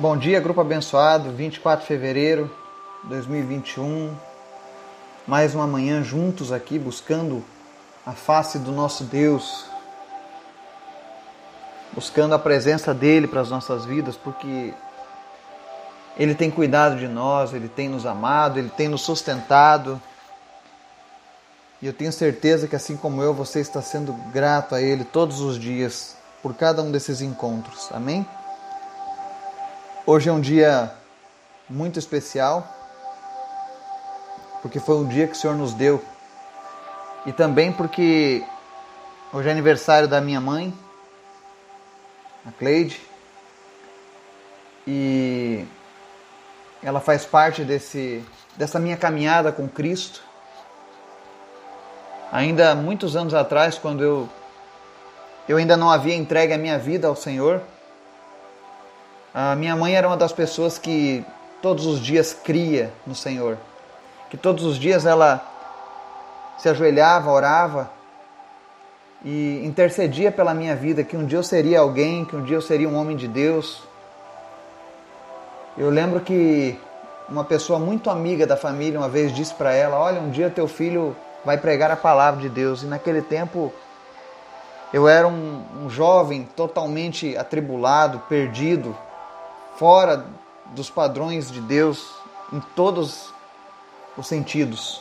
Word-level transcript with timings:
Bom 0.00 0.16
dia, 0.16 0.38
grupo 0.38 0.60
abençoado, 0.60 1.32
24 1.32 1.80
de 1.80 1.88
fevereiro 1.88 2.48
de 3.02 3.08
2021. 3.08 4.14
Mais 5.26 5.56
uma 5.56 5.66
manhã 5.66 6.04
juntos 6.04 6.52
aqui 6.52 6.78
buscando 6.78 7.44
a 8.06 8.12
face 8.12 8.60
do 8.60 8.70
nosso 8.70 9.02
Deus, 9.02 9.64
buscando 11.92 12.32
a 12.32 12.38
presença 12.38 12.94
dele 12.94 13.26
para 13.26 13.40
as 13.40 13.50
nossas 13.50 13.84
vidas, 13.84 14.16
porque 14.16 14.72
ele 16.16 16.36
tem 16.36 16.48
cuidado 16.48 16.96
de 16.96 17.08
nós, 17.08 17.52
ele 17.52 17.68
tem 17.68 17.88
nos 17.88 18.06
amado, 18.06 18.60
ele 18.60 18.70
tem 18.70 18.86
nos 18.86 19.00
sustentado. 19.02 20.00
E 21.82 21.88
eu 21.88 21.92
tenho 21.92 22.12
certeza 22.12 22.68
que 22.68 22.76
assim 22.76 22.96
como 22.96 23.20
eu, 23.20 23.34
você 23.34 23.58
está 23.58 23.82
sendo 23.82 24.12
grato 24.32 24.76
a 24.76 24.80
ele 24.80 25.02
todos 25.02 25.40
os 25.40 25.58
dias 25.58 26.16
por 26.40 26.54
cada 26.54 26.84
um 26.84 26.92
desses 26.92 27.20
encontros. 27.20 27.88
Amém? 27.90 28.24
Hoje 30.10 30.30
é 30.30 30.32
um 30.32 30.40
dia 30.40 30.90
muito 31.68 31.98
especial, 31.98 32.66
porque 34.62 34.80
foi 34.80 34.96
um 34.96 35.06
dia 35.06 35.26
que 35.26 35.34
o 35.34 35.36
Senhor 35.36 35.54
nos 35.54 35.74
deu. 35.74 36.02
E 37.26 37.32
também 37.32 37.70
porque 37.70 38.42
hoje 39.34 39.50
é 39.50 39.52
aniversário 39.52 40.08
da 40.08 40.18
minha 40.18 40.40
mãe, 40.40 40.72
a 42.46 42.50
Cleide. 42.52 42.98
E 44.86 45.66
ela 46.82 47.00
faz 47.00 47.26
parte 47.26 47.62
desse, 47.62 48.24
dessa 48.56 48.78
minha 48.78 48.96
caminhada 48.96 49.52
com 49.52 49.68
Cristo. 49.68 50.22
Ainda 52.32 52.74
muitos 52.74 53.14
anos 53.14 53.34
atrás, 53.34 53.76
quando 53.76 54.02
eu, 54.02 54.28
eu 55.46 55.58
ainda 55.58 55.76
não 55.76 55.90
havia 55.90 56.14
entregue 56.14 56.54
a 56.54 56.58
minha 56.58 56.78
vida 56.78 57.08
ao 57.08 57.14
Senhor, 57.14 57.60
a 59.40 59.54
minha 59.54 59.76
mãe 59.76 59.94
era 59.94 60.08
uma 60.08 60.16
das 60.16 60.32
pessoas 60.32 60.80
que 60.80 61.24
todos 61.62 61.86
os 61.86 62.00
dias 62.00 62.32
cria 62.34 62.92
no 63.06 63.14
Senhor, 63.14 63.56
que 64.28 64.36
todos 64.36 64.64
os 64.64 64.76
dias 64.76 65.06
ela 65.06 65.40
se 66.58 66.68
ajoelhava, 66.68 67.30
orava 67.30 67.88
e 69.24 69.62
intercedia 69.64 70.32
pela 70.32 70.52
minha 70.52 70.74
vida, 70.74 71.04
que 71.04 71.16
um 71.16 71.24
dia 71.24 71.38
eu 71.38 71.44
seria 71.44 71.78
alguém, 71.78 72.24
que 72.24 72.34
um 72.34 72.42
dia 72.42 72.56
eu 72.56 72.60
seria 72.60 72.88
um 72.88 72.96
homem 72.96 73.16
de 73.16 73.28
Deus. 73.28 73.80
Eu 75.76 75.88
lembro 75.88 76.18
que 76.18 76.76
uma 77.28 77.44
pessoa 77.44 77.78
muito 77.78 78.10
amiga 78.10 78.44
da 78.44 78.56
família 78.56 78.98
uma 78.98 79.08
vez 79.08 79.32
disse 79.32 79.54
para 79.54 79.72
ela: 79.72 80.00
Olha, 80.00 80.20
um 80.20 80.30
dia 80.30 80.50
teu 80.50 80.66
filho 80.66 81.14
vai 81.44 81.56
pregar 81.56 81.92
a 81.92 81.96
palavra 81.96 82.40
de 82.40 82.48
Deus. 82.48 82.82
E 82.82 82.86
naquele 82.86 83.22
tempo 83.22 83.72
eu 84.92 85.06
era 85.06 85.28
um, 85.28 85.62
um 85.84 85.88
jovem 85.88 86.42
totalmente 86.56 87.36
atribulado, 87.36 88.18
perdido, 88.28 88.96
fora 89.78 90.26
dos 90.66 90.90
padrões 90.90 91.50
de 91.50 91.60
Deus 91.60 92.12
em 92.52 92.60
todos 92.74 93.32
os 94.16 94.26
sentidos. 94.26 95.00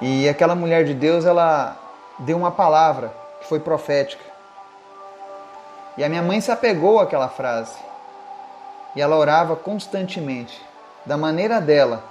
E 0.00 0.28
aquela 0.28 0.56
mulher 0.56 0.84
de 0.84 0.92
Deus, 0.92 1.24
ela 1.24 1.76
deu 2.18 2.36
uma 2.36 2.50
palavra 2.50 3.12
que 3.40 3.46
foi 3.46 3.60
profética. 3.60 4.24
E 5.96 6.02
a 6.02 6.08
minha 6.08 6.22
mãe 6.22 6.40
se 6.40 6.50
apegou 6.50 6.98
àquela 6.98 7.28
frase. 7.28 7.78
E 8.96 9.00
ela 9.00 9.16
orava 9.16 9.54
constantemente, 9.54 10.60
da 11.06 11.16
maneira 11.16 11.60
dela. 11.60 12.02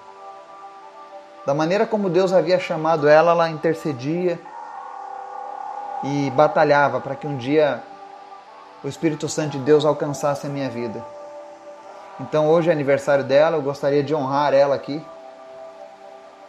Da 1.45 1.53
maneira 1.53 1.86
como 1.86 2.09
Deus 2.09 2.31
havia 2.31 2.59
chamado 2.59 3.08
ela, 3.08 3.31
ela 3.31 3.49
intercedia 3.49 4.39
e 6.03 6.30
batalhava 6.31 7.02
para 7.02 7.16
que 7.16 7.27
um 7.27 7.36
dia 7.36 7.83
o 8.83 8.88
Espírito 8.88 9.27
Santo 9.27 9.58
de 9.58 9.63
Deus 9.63 9.85
alcançasse 9.85 10.47
a 10.47 10.49
minha 10.49 10.69
vida. 10.69 11.03
Então 12.19 12.47
hoje 12.47 12.69
é 12.69 12.73
aniversário 12.73 13.23
dela, 13.23 13.58
eu 13.58 13.61
gostaria 13.61 14.03
de 14.03 14.13
honrar 14.13 14.53
ela 14.53 14.75
aqui, 14.75 15.02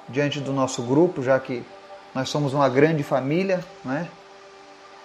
diante 0.09 0.41
do 0.41 0.53
nosso 0.53 0.83
grupo, 0.83 1.23
já 1.23 1.39
que 1.39 1.65
nós 2.15 2.29
somos 2.29 2.53
uma 2.53 2.69
grande 2.69 3.03
família, 3.03 3.65
né? 3.85 4.09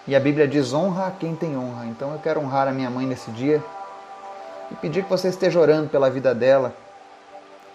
E 0.08 0.16
a 0.16 0.20
Bíblia 0.20 0.48
diz 0.48 0.74
honra 0.74 1.08
a 1.08 1.12
quem 1.12 1.36
tem 1.36 1.58
honra. 1.58 1.86
Então 1.86 2.14
eu 2.14 2.20
quero 2.20 2.40
honrar 2.40 2.68
a 2.68 2.72
minha 2.72 2.90
mãe 2.90 3.06
nesse 3.06 3.32
dia 3.32 3.64
e 4.72 4.76
pedir 4.76 5.04
que 5.04 5.10
você 5.10 5.30
esteja 5.30 5.60
orando 5.60 5.90
pela 5.90 6.10
vida 6.10 6.34
dela, 6.34 6.74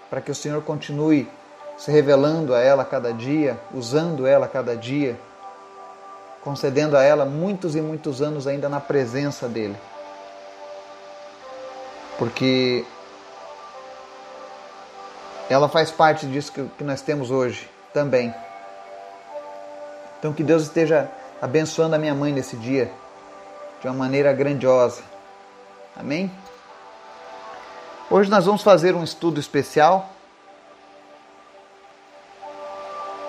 para 0.08 0.20
que 0.20 0.30
o 0.30 0.34
Senhor 0.34 0.62
continue 0.62 1.28
se 1.76 1.90
revelando 1.90 2.54
a 2.54 2.60
ela 2.60 2.84
cada 2.84 3.12
dia, 3.12 3.58
usando 3.72 4.26
ela 4.26 4.46
cada 4.46 4.76
dia 4.76 5.16
concedendo 6.42 6.96
a 6.96 7.02
ela 7.02 7.24
muitos 7.24 7.76
e 7.76 7.80
muitos 7.80 8.22
anos 8.22 8.46
ainda 8.46 8.68
na 8.68 8.80
presença 8.80 9.48
dele. 9.48 9.76
Porque 12.18 12.84
ela 15.48 15.68
faz 15.68 15.90
parte 15.90 16.26
disso 16.26 16.52
que 16.52 16.84
nós 16.84 17.02
temos 17.02 17.30
hoje 17.30 17.68
também. 17.92 18.34
Então 20.18 20.32
que 20.32 20.42
Deus 20.42 20.62
esteja 20.62 21.10
abençoando 21.40 21.94
a 21.94 21.98
minha 21.98 22.14
mãe 22.14 22.32
nesse 22.32 22.56
dia 22.56 22.90
de 23.80 23.88
uma 23.88 23.94
maneira 23.94 24.32
grandiosa. 24.32 25.02
Amém? 25.96 26.30
Hoje 28.10 28.30
nós 28.30 28.44
vamos 28.44 28.62
fazer 28.62 28.94
um 28.94 29.04
estudo 29.04 29.40
especial 29.40 30.10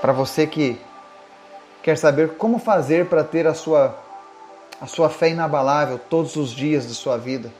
para 0.01 0.11
você 0.11 0.47
que 0.47 0.79
quer 1.81 1.97
saber 1.97 2.35
como 2.35 2.59
fazer 2.59 3.07
para 3.07 3.23
ter 3.23 3.47
a 3.47 3.53
sua, 3.53 3.95
a 4.79 4.85
sua 4.85 5.09
fé 5.09 5.29
inabalável 5.29 5.99
todos 6.09 6.35
os 6.35 6.51
dias 6.51 6.87
de 6.87 6.93
sua 6.93 7.17
vida. 7.17 7.51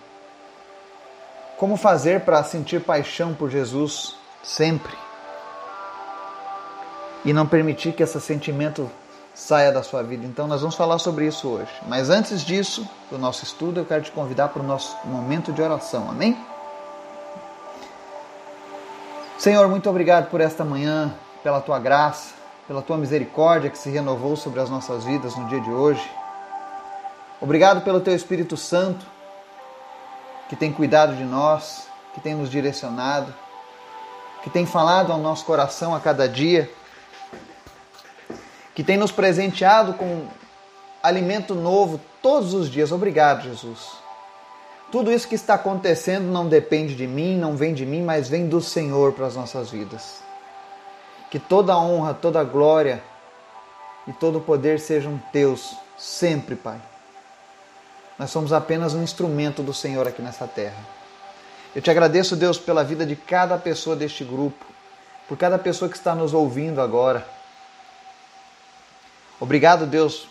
Como 1.57 1.77
fazer 1.77 2.21
para 2.21 2.43
sentir 2.43 2.81
paixão 2.81 3.33
por 3.33 3.49
Jesus 3.49 4.15
sempre. 4.43 4.93
E 7.23 7.33
não 7.33 7.45
permitir 7.45 7.93
que 7.93 8.01
esse 8.01 8.19
sentimento 8.19 8.89
saia 9.33 9.71
da 9.71 9.83
sua 9.83 10.01
vida. 10.01 10.25
Então, 10.25 10.47
nós 10.47 10.61
vamos 10.61 10.75
falar 10.75 10.97
sobre 10.97 11.27
isso 11.27 11.47
hoje. 11.47 11.71
Mas 11.87 12.09
antes 12.09 12.43
disso, 12.43 12.87
do 13.11 13.17
nosso 13.17 13.43
estudo, 13.43 13.79
eu 13.79 13.85
quero 13.85 14.01
te 14.01 14.11
convidar 14.11 14.49
para 14.49 14.61
o 14.61 14.65
nosso 14.65 14.97
momento 15.05 15.53
de 15.53 15.61
oração. 15.61 16.09
Amém? 16.09 16.35
Senhor, 19.37 19.67
muito 19.67 19.89
obrigado 19.89 20.29
por 20.29 20.41
esta 20.41 20.63
manhã, 20.63 21.13
pela 21.43 21.61
tua 21.61 21.79
graça 21.79 22.40
pela 22.67 22.81
tua 22.81 22.97
misericórdia 22.97 23.69
que 23.69 23.77
se 23.77 23.89
renovou 23.89 24.35
sobre 24.35 24.59
as 24.59 24.69
nossas 24.69 25.03
vidas 25.03 25.35
no 25.35 25.47
dia 25.47 25.59
de 25.59 25.69
hoje. 25.69 26.09
Obrigado 27.39 27.81
pelo 27.81 27.99
teu 27.99 28.15
Espírito 28.15 28.55
Santo 28.55 29.05
que 30.47 30.55
tem 30.55 30.71
cuidado 30.71 31.15
de 31.15 31.23
nós, 31.23 31.87
que 32.13 32.19
tem 32.19 32.35
nos 32.35 32.49
direcionado, 32.49 33.33
que 34.43 34.49
tem 34.49 34.65
falado 34.65 35.11
ao 35.11 35.17
nosso 35.17 35.45
coração 35.45 35.95
a 35.95 35.99
cada 36.01 36.27
dia, 36.27 36.69
que 38.75 38.83
tem 38.83 38.97
nos 38.97 39.11
presenteado 39.11 39.93
com 39.93 40.27
alimento 41.01 41.55
novo 41.55 42.01
todos 42.21 42.53
os 42.53 42.69
dias. 42.69 42.91
Obrigado, 42.91 43.43
Jesus. 43.43 43.91
Tudo 44.91 45.09
isso 45.09 45.27
que 45.27 45.35
está 45.35 45.53
acontecendo 45.53 46.25
não 46.25 46.49
depende 46.49 46.95
de 46.95 47.07
mim, 47.07 47.37
não 47.37 47.55
vem 47.55 47.73
de 47.73 47.85
mim, 47.85 48.03
mas 48.03 48.27
vem 48.27 48.49
do 48.49 48.59
Senhor 48.59 49.13
para 49.13 49.27
as 49.27 49.37
nossas 49.37 49.69
vidas. 49.71 50.21
Que 51.31 51.39
toda 51.39 51.77
honra, 51.77 52.13
toda 52.13 52.43
glória 52.43 53.01
e 54.05 54.11
todo 54.11 54.41
poder 54.41 54.81
sejam 54.81 55.17
teus 55.31 55.73
sempre, 55.97 56.57
Pai. 56.57 56.79
Nós 58.19 58.29
somos 58.29 58.51
apenas 58.51 58.93
um 58.93 59.01
instrumento 59.01 59.63
do 59.63 59.73
Senhor 59.73 60.05
aqui 60.05 60.21
nessa 60.21 60.45
terra. 60.45 60.85
Eu 61.73 61.81
te 61.81 61.89
agradeço, 61.89 62.35
Deus, 62.35 62.59
pela 62.59 62.83
vida 62.83 63.05
de 63.05 63.15
cada 63.15 63.57
pessoa 63.57 63.95
deste 63.95 64.25
grupo, 64.25 64.65
por 65.25 65.37
cada 65.37 65.57
pessoa 65.57 65.89
que 65.89 65.95
está 65.95 66.13
nos 66.13 66.33
ouvindo 66.33 66.81
agora. 66.81 67.25
Obrigado, 69.39 69.85
Deus, 69.85 70.27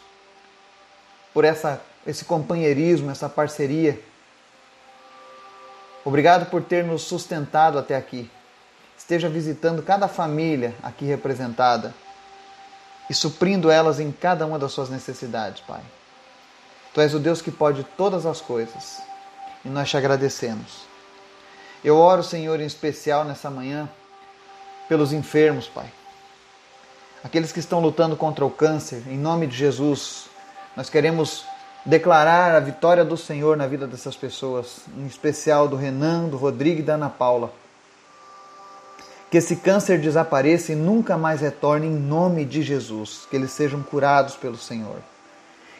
por 1.32 1.46
essa, 1.46 1.80
esse 2.06 2.26
companheirismo, 2.26 3.10
essa 3.10 3.26
parceria. 3.26 3.98
Obrigado 6.04 6.50
por 6.50 6.62
ter 6.62 6.84
nos 6.84 7.02
sustentado 7.02 7.78
até 7.78 7.96
aqui 7.96 8.30
esteja 9.00 9.30
visitando 9.30 9.82
cada 9.82 10.06
família 10.06 10.74
aqui 10.82 11.06
representada 11.06 11.94
e 13.08 13.14
suprindo 13.14 13.70
elas 13.70 13.98
em 13.98 14.12
cada 14.12 14.44
uma 14.46 14.58
das 14.58 14.72
suas 14.72 14.90
necessidades, 14.90 15.62
Pai. 15.62 15.80
Tu 16.92 17.00
és 17.00 17.14
o 17.14 17.18
Deus 17.18 17.40
que 17.40 17.50
pode 17.50 17.82
todas 17.96 18.26
as 18.26 18.42
coisas 18.42 19.00
e 19.64 19.68
nós 19.70 19.88
te 19.88 19.96
agradecemos. 19.96 20.82
Eu 21.82 21.96
oro, 21.96 22.22
Senhor, 22.22 22.60
em 22.60 22.66
especial 22.66 23.24
nessa 23.24 23.50
manhã 23.50 23.88
pelos 24.86 25.14
enfermos, 25.14 25.66
Pai. 25.66 25.90
Aqueles 27.24 27.52
que 27.52 27.58
estão 27.58 27.80
lutando 27.80 28.16
contra 28.16 28.44
o 28.44 28.50
câncer, 28.50 29.02
em 29.08 29.16
nome 29.16 29.46
de 29.46 29.56
Jesus, 29.56 30.26
nós 30.76 30.90
queremos 30.90 31.46
declarar 31.86 32.54
a 32.54 32.60
vitória 32.60 33.04
do 33.04 33.16
Senhor 33.16 33.56
na 33.56 33.66
vida 33.66 33.86
dessas 33.86 34.14
pessoas, 34.14 34.82
em 34.94 35.06
especial 35.06 35.66
do 35.66 35.74
Renan, 35.74 36.28
do 36.28 36.36
Rodrigo 36.36 36.80
e 36.80 36.82
da 36.82 36.94
Ana 36.94 37.08
Paula. 37.08 37.50
Que 39.30 39.38
esse 39.38 39.56
câncer 39.56 40.00
desapareça 40.00 40.72
e 40.72 40.74
nunca 40.74 41.16
mais 41.16 41.40
retorne 41.40 41.86
em 41.86 41.94
nome 41.94 42.44
de 42.44 42.62
Jesus. 42.62 43.26
Que 43.30 43.36
eles 43.36 43.52
sejam 43.52 43.82
curados 43.82 44.36
pelo 44.36 44.56
Senhor. 44.56 44.96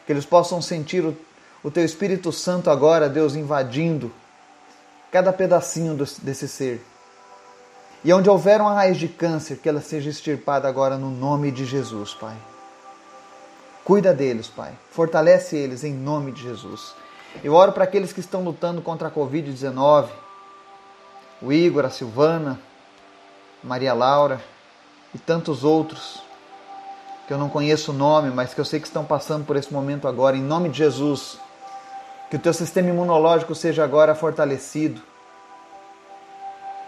Que 0.05 0.13
eles 0.13 0.25
possam 0.25 0.61
sentir 0.61 1.03
o, 1.03 1.15
o 1.61 1.69
Teu 1.69 1.83
Espírito 1.83 2.31
Santo 2.31 2.69
agora, 2.69 3.09
Deus, 3.09 3.35
invadindo 3.35 4.11
cada 5.11 5.33
pedacinho 5.33 5.95
desse 6.21 6.47
ser. 6.47 6.81
E 8.03 8.11
onde 8.13 8.29
houver 8.29 8.61
uma 8.61 8.73
raiz 8.73 8.97
de 8.97 9.07
câncer, 9.07 9.57
que 9.57 9.69
ela 9.69 9.81
seja 9.81 10.09
extirpada 10.09 10.67
agora 10.67 10.97
no 10.97 11.11
nome 11.11 11.51
de 11.51 11.65
Jesus, 11.65 12.13
Pai. 12.13 12.35
Cuida 13.83 14.13
deles, 14.13 14.47
Pai. 14.47 14.73
Fortalece 14.89 15.55
eles 15.55 15.83
em 15.83 15.93
nome 15.93 16.31
de 16.31 16.41
Jesus. 16.41 16.95
Eu 17.43 17.53
oro 17.53 17.73
para 17.73 17.83
aqueles 17.83 18.13
que 18.13 18.19
estão 18.19 18.43
lutando 18.43 18.81
contra 18.81 19.09
a 19.09 19.11
Covid-19. 19.11 20.07
O 21.41 21.51
Igor, 21.51 21.85
a 21.85 21.89
Silvana, 21.89 22.59
Maria 23.63 23.93
Laura 23.93 24.41
e 25.13 25.17
tantos 25.19 25.63
outros 25.63 26.21
que 27.27 27.33
eu 27.33 27.37
não 27.37 27.49
conheço 27.49 27.91
o 27.91 27.95
nome, 27.95 28.29
mas 28.29 28.53
que 28.53 28.59
eu 28.59 28.65
sei 28.65 28.79
que 28.79 28.87
estão 28.87 29.05
passando 29.05 29.45
por 29.45 29.55
esse 29.55 29.71
momento 29.71 30.07
agora. 30.07 30.35
Em 30.35 30.41
nome 30.41 30.69
de 30.69 30.79
Jesus, 30.79 31.37
que 32.29 32.35
o 32.35 32.39
teu 32.39 32.53
sistema 32.53 32.89
imunológico 32.89 33.53
seja 33.53 33.83
agora 33.83 34.15
fortalecido. 34.15 35.01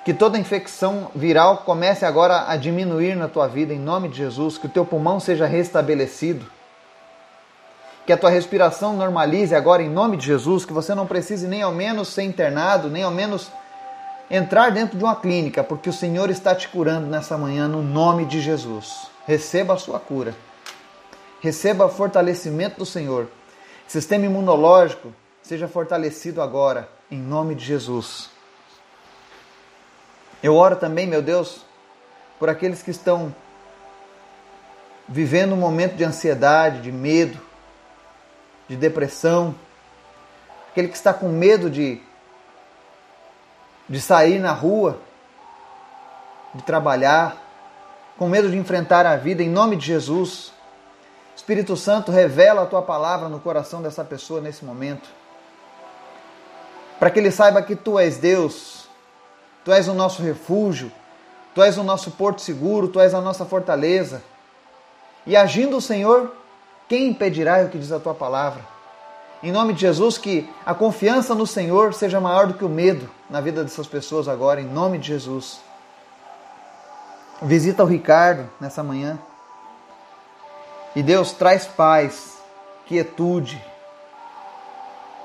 Que 0.04 0.14
toda 0.14 0.38
infecção 0.38 1.10
viral 1.16 1.60
comece 1.60 2.06
agora 2.06 2.46
a 2.50 2.58
diminuir 2.58 3.16
na 3.16 3.30
tua 3.30 3.48
vida, 3.48 3.74
em 3.74 3.80
nome 3.80 4.10
de 4.10 4.18
Jesus. 4.18 4.58
Que 4.58 4.66
o 4.66 4.70
teu 4.70 4.84
pulmão 4.84 5.20
seja 5.20 5.46
restabelecido. 5.46 6.46
Que 8.06 8.12
a 8.12 8.18
tua 8.18 8.30
respiração 8.30 8.98
normalize 8.98 9.56
agora, 9.56 9.82
em 9.82 9.90
nome 9.90 10.18
de 10.18 10.26
Jesus. 10.26 10.66
Que 10.66 10.74
você 10.74 10.94
não 10.94 11.08
precise 11.08 11.48
nem 11.48 11.62
ao 11.62 11.72
menos 11.72 12.10
ser 12.10 12.24
internado, 12.24 12.90
nem 12.90 13.04
ao 13.04 13.12
menos 13.12 13.50
entrar 14.36 14.72
dentro 14.72 14.98
de 14.98 15.04
uma 15.04 15.16
clínica, 15.16 15.64
porque 15.64 15.88
o 15.88 15.94
Senhor 15.94 16.28
está 16.32 16.56
te 16.56 16.68
curando 16.68 17.06
nessa 17.06 17.38
manhã, 17.38 17.68
no 17.68 17.84
nome 17.84 18.26
de 18.26 18.42
Jesus. 18.42 19.06
Receba 19.28 19.76
a 19.76 19.78
sua 19.78 20.00
cura. 20.00 20.36
Receba 21.40 21.86
o 21.86 21.90
fortalecimento 21.90 22.80
do 22.80 22.86
Senhor. 22.86 23.28
Sistema 23.88 24.26
imunológico 24.26 25.14
seja 25.44 25.68
fortalecido 25.68 26.42
agora, 26.42 26.90
em 27.12 27.20
nome 27.20 27.54
de 27.54 27.64
Jesus. 27.64 28.32
Eu 30.42 30.56
oro 30.56 30.78
também, 30.78 31.06
meu 31.06 31.22
Deus, 31.22 31.64
por 32.40 32.50
aqueles 32.50 32.82
que 32.82 32.90
estão 32.90 33.34
vivendo 35.08 35.54
um 35.54 35.58
momento 35.58 35.96
de 35.96 36.04
ansiedade, 36.04 36.82
de 36.82 36.92
medo, 36.92 37.40
de 38.68 38.76
depressão, 38.76 39.54
aquele 40.72 40.88
que 40.88 40.96
está 40.96 41.14
com 41.14 41.30
medo 41.30 41.70
de, 41.70 42.02
de 43.90 44.00
sair 44.00 44.40
na 44.40 44.52
rua, 44.52 45.00
de 46.54 46.64
trabalhar, 46.64 47.38
com 48.18 48.28
medo 48.28 48.50
de 48.50 48.58
enfrentar 48.58 49.06
a 49.06 49.16
vida, 49.16 49.44
em 49.44 49.50
nome 49.50 49.76
de 49.76 49.86
Jesus. 49.86 50.54
Espírito 51.36 51.76
Santo, 51.76 52.12
revela 52.12 52.64
a 52.64 52.66
tua 52.66 52.82
palavra 52.82 53.28
no 53.28 53.40
coração 53.40 53.82
dessa 53.82 54.04
pessoa 54.04 54.40
nesse 54.40 54.64
momento 54.64 55.24
para 57.04 57.10
que 57.10 57.20
ele 57.20 57.32
saiba 57.32 57.62
que 57.62 57.76
tu 57.76 58.00
és 58.00 58.16
Deus, 58.16 58.88
tu 59.66 59.74
és 59.74 59.90
o 59.90 59.94
nosso 59.94 60.22
refúgio, 60.22 60.90
tu 61.54 61.62
és 61.62 61.78
o 61.78 61.84
nosso 61.84 62.12
porto 62.12 62.42
seguro, 62.42 62.88
tu 62.88 62.98
és 62.98 63.14
a 63.14 63.20
nossa 63.20 63.44
fortaleza. 63.44 64.24
E 65.28 65.36
agindo 65.36 65.76
o 65.76 65.82
Senhor, 65.82 66.34
quem 66.88 67.10
impedirá 67.10 67.62
o 67.62 67.68
que 67.68 67.78
diz 67.78 67.92
a 67.92 68.00
tua 68.00 68.14
palavra? 68.14 68.62
Em 69.44 69.52
nome 69.52 69.74
de 69.74 69.82
Jesus, 69.82 70.18
que 70.18 70.50
a 70.66 70.74
confiança 70.74 71.36
no 71.36 71.46
Senhor 71.46 71.94
seja 71.94 72.22
maior 72.22 72.48
do 72.48 72.54
que 72.54 72.64
o 72.64 72.70
medo 72.70 73.10
na 73.34 73.42
vida 73.42 73.64
dessas 73.64 73.88
pessoas 73.88 74.28
agora, 74.28 74.62
em 74.62 74.68
nome 74.68 75.00
de 75.00 75.08
Jesus. 75.08 75.60
Visita 77.42 77.84
o 77.84 77.88
Ricardo 77.88 78.48
nessa 78.62 78.84
manhã. 78.84 79.18
E 80.96 81.02
Deus 81.02 81.32
traz 81.32 81.66
paz, 81.66 82.38
quietude, 82.86 83.60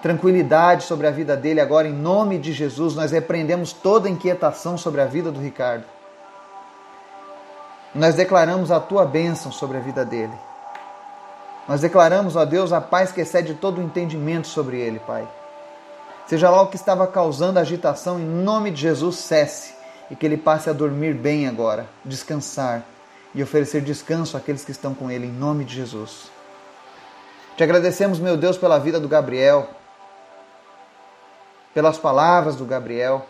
tranquilidade 0.01 0.85
sobre 0.85 1.07
a 1.07 1.11
vida 1.11 1.37
dele 1.37 1.61
agora, 1.61 1.87
em 1.87 1.93
nome 1.93 2.39
de 2.39 2.51
Jesus. 2.51 2.95
Nós 2.95 3.13
repreendemos 3.13 3.75
toda 3.75 4.09
inquietação 4.09 4.79
sobre 4.79 5.03
a 5.03 5.05
vida 5.05 5.31
do 5.31 5.39
Ricardo. 5.39 5.85
Nós 7.95 8.15
declaramos 8.15 8.71
a 8.71 8.81
tua 8.81 9.05
bênção 9.05 9.53
sobre 9.53 9.77
a 9.77 9.81
vida 9.81 10.03
dele. 10.03 10.33
Nós 11.69 11.83
declaramos, 11.83 12.37
ó 12.37 12.47
Deus, 12.47 12.73
a 12.73 12.81
paz 12.81 13.13
que 13.13 13.21
excede 13.21 13.53
todo 13.53 13.83
o 13.83 13.85
entendimento 13.85 14.47
sobre 14.47 14.81
ele, 14.81 14.99
Pai. 14.99 15.29
Seja 16.29 16.51
lá 16.51 16.61
o 16.61 16.67
que 16.67 16.77
estava 16.77 17.07
causando 17.07 17.59
agitação, 17.59 18.21
em 18.21 18.27
nome 18.27 18.71
de 18.71 18.83
Jesus, 18.83 19.17
cesse 19.17 19.73
e 20.11 20.15
que 20.15 20.27
ele 20.27 20.37
passe 20.37 20.69
a 20.69 20.75
dormir 20.75 21.15
bem 21.15 21.49
agora, 21.49 21.89
descansar 22.05 22.85
e 23.35 23.43
oferecer 23.43 23.81
descanso 23.81 24.37
àqueles 24.37 24.63
que 24.63 24.71
estão 24.71 24.93
com 24.93 25.11
ele, 25.11 25.27
em 25.27 25.33
nome 25.33 25.65
de 25.65 25.75
Jesus. 25.75 26.31
Te 27.57 27.63
agradecemos, 27.65 28.19
meu 28.19 28.37
Deus, 28.37 28.59
pela 28.59 28.79
vida 28.79 29.01
do 29.01 29.09
Gabriel, 29.09 29.71
pelas 31.73 31.97
palavras 31.97 32.57
do 32.57 32.67
Gabriel. 32.67 33.25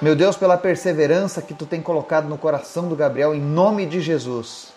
Meu 0.00 0.16
Deus, 0.16 0.34
pela 0.34 0.56
perseverança 0.56 1.42
que 1.42 1.52
tu 1.52 1.66
tem 1.66 1.82
colocado 1.82 2.26
no 2.26 2.38
coração 2.38 2.88
do 2.88 2.96
Gabriel, 2.96 3.34
em 3.34 3.40
nome 3.40 3.84
de 3.84 4.00
Jesus. 4.00 4.72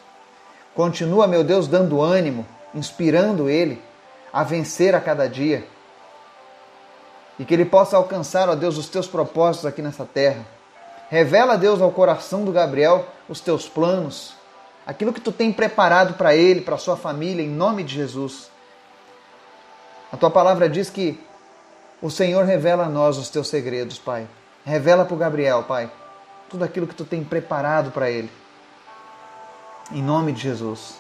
Continua, 0.76 1.28
meu 1.28 1.46
Deus, 1.46 1.66
dando 1.66 2.02
ânimo, 2.02 2.46
inspirando 2.76 3.50
ele 3.50 3.88
a 4.32 4.44
vencer 4.44 4.96
a 4.96 5.02
cada 5.02 5.28
dia. 5.28 5.66
E 7.38 7.46
que 7.46 7.54
ele 7.54 7.66
possa 7.66 7.98
alcançar, 7.98 8.50
ó 8.50 8.56
Deus, 8.56 8.78
os 8.78 8.90
teus 8.90 9.08
propósitos 9.08 9.66
aqui 9.66 9.82
nessa 9.82 10.06
terra. 10.06 10.46
Revela, 11.10 11.58
Deus, 11.58 11.82
ao 11.82 11.92
coração 11.92 12.44
do 12.44 12.52
Gabriel 12.52 13.06
os 13.28 13.40
teus 13.40 13.70
planos, 13.70 14.34
aquilo 14.86 15.14
que 15.14 15.22
tu 15.22 15.32
tem 15.32 15.52
preparado 15.52 16.16
para 16.16 16.36
ele, 16.36 16.62
para 16.62 16.78
sua 16.78 16.98
família, 16.98 17.44
em 17.44 17.50
nome 17.50 17.84
de 17.84 17.96
Jesus. 17.96 18.50
A 20.12 20.18
tua 20.18 20.32
palavra 20.32 20.68
diz 20.68 20.90
que 20.90 21.20
o 22.02 22.10
Senhor 22.10 22.46
revela 22.46 22.86
a 22.86 22.90
nós 22.90 23.18
os 23.18 23.30
teus 23.30 23.48
segredos, 23.48 24.00
Pai. 24.00 24.28
Revela 24.66 25.06
para 25.06 25.14
o 25.14 25.18
Gabriel, 25.18 25.64
Pai, 25.64 25.92
tudo 26.50 26.64
aquilo 26.64 26.88
que 26.88 26.96
tu 26.96 27.06
tem 27.06 27.24
preparado 27.24 27.92
para 27.92 28.10
ele. 28.10 28.32
Em 29.92 30.02
nome 30.02 30.32
de 30.32 30.42
Jesus. 30.42 30.96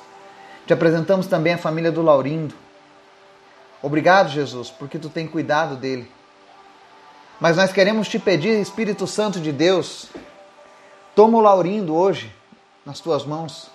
Te 0.65 0.73
apresentamos 0.73 1.25
também 1.25 1.53
a 1.53 1.57
família 1.57 1.91
do 1.91 2.01
Laurindo. 2.01 2.53
Obrigado, 3.81 4.29
Jesus, 4.29 4.69
porque 4.69 4.99
tu 4.99 5.09
tem 5.09 5.27
cuidado 5.27 5.75
dele. 5.75 6.11
Mas 7.39 7.55
nós 7.55 7.71
queremos 7.71 8.09
te 8.09 8.19
pedir, 8.19 8.59
Espírito 8.59 9.07
Santo 9.07 9.39
de 9.39 9.51
Deus, 9.51 10.07
toma 11.15 11.37
o 11.37 11.41
Laurindo 11.41 11.95
hoje 11.95 12.35
nas 12.85 12.99
tuas 12.99 13.25
mãos. 13.25 13.71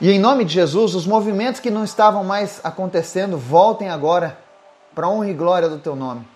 E 0.00 0.10
em 0.10 0.18
nome 0.18 0.44
de 0.44 0.54
Jesus, 0.54 0.94
os 0.94 1.06
movimentos 1.06 1.60
que 1.60 1.70
não 1.70 1.84
estavam 1.84 2.24
mais 2.24 2.60
acontecendo 2.64 3.38
voltem 3.38 3.88
agora 3.88 4.38
para 4.94 5.06
a 5.06 5.10
honra 5.10 5.30
e 5.30 5.34
glória 5.34 5.68
do 5.68 5.78
teu 5.78 5.94
nome. 5.94 6.26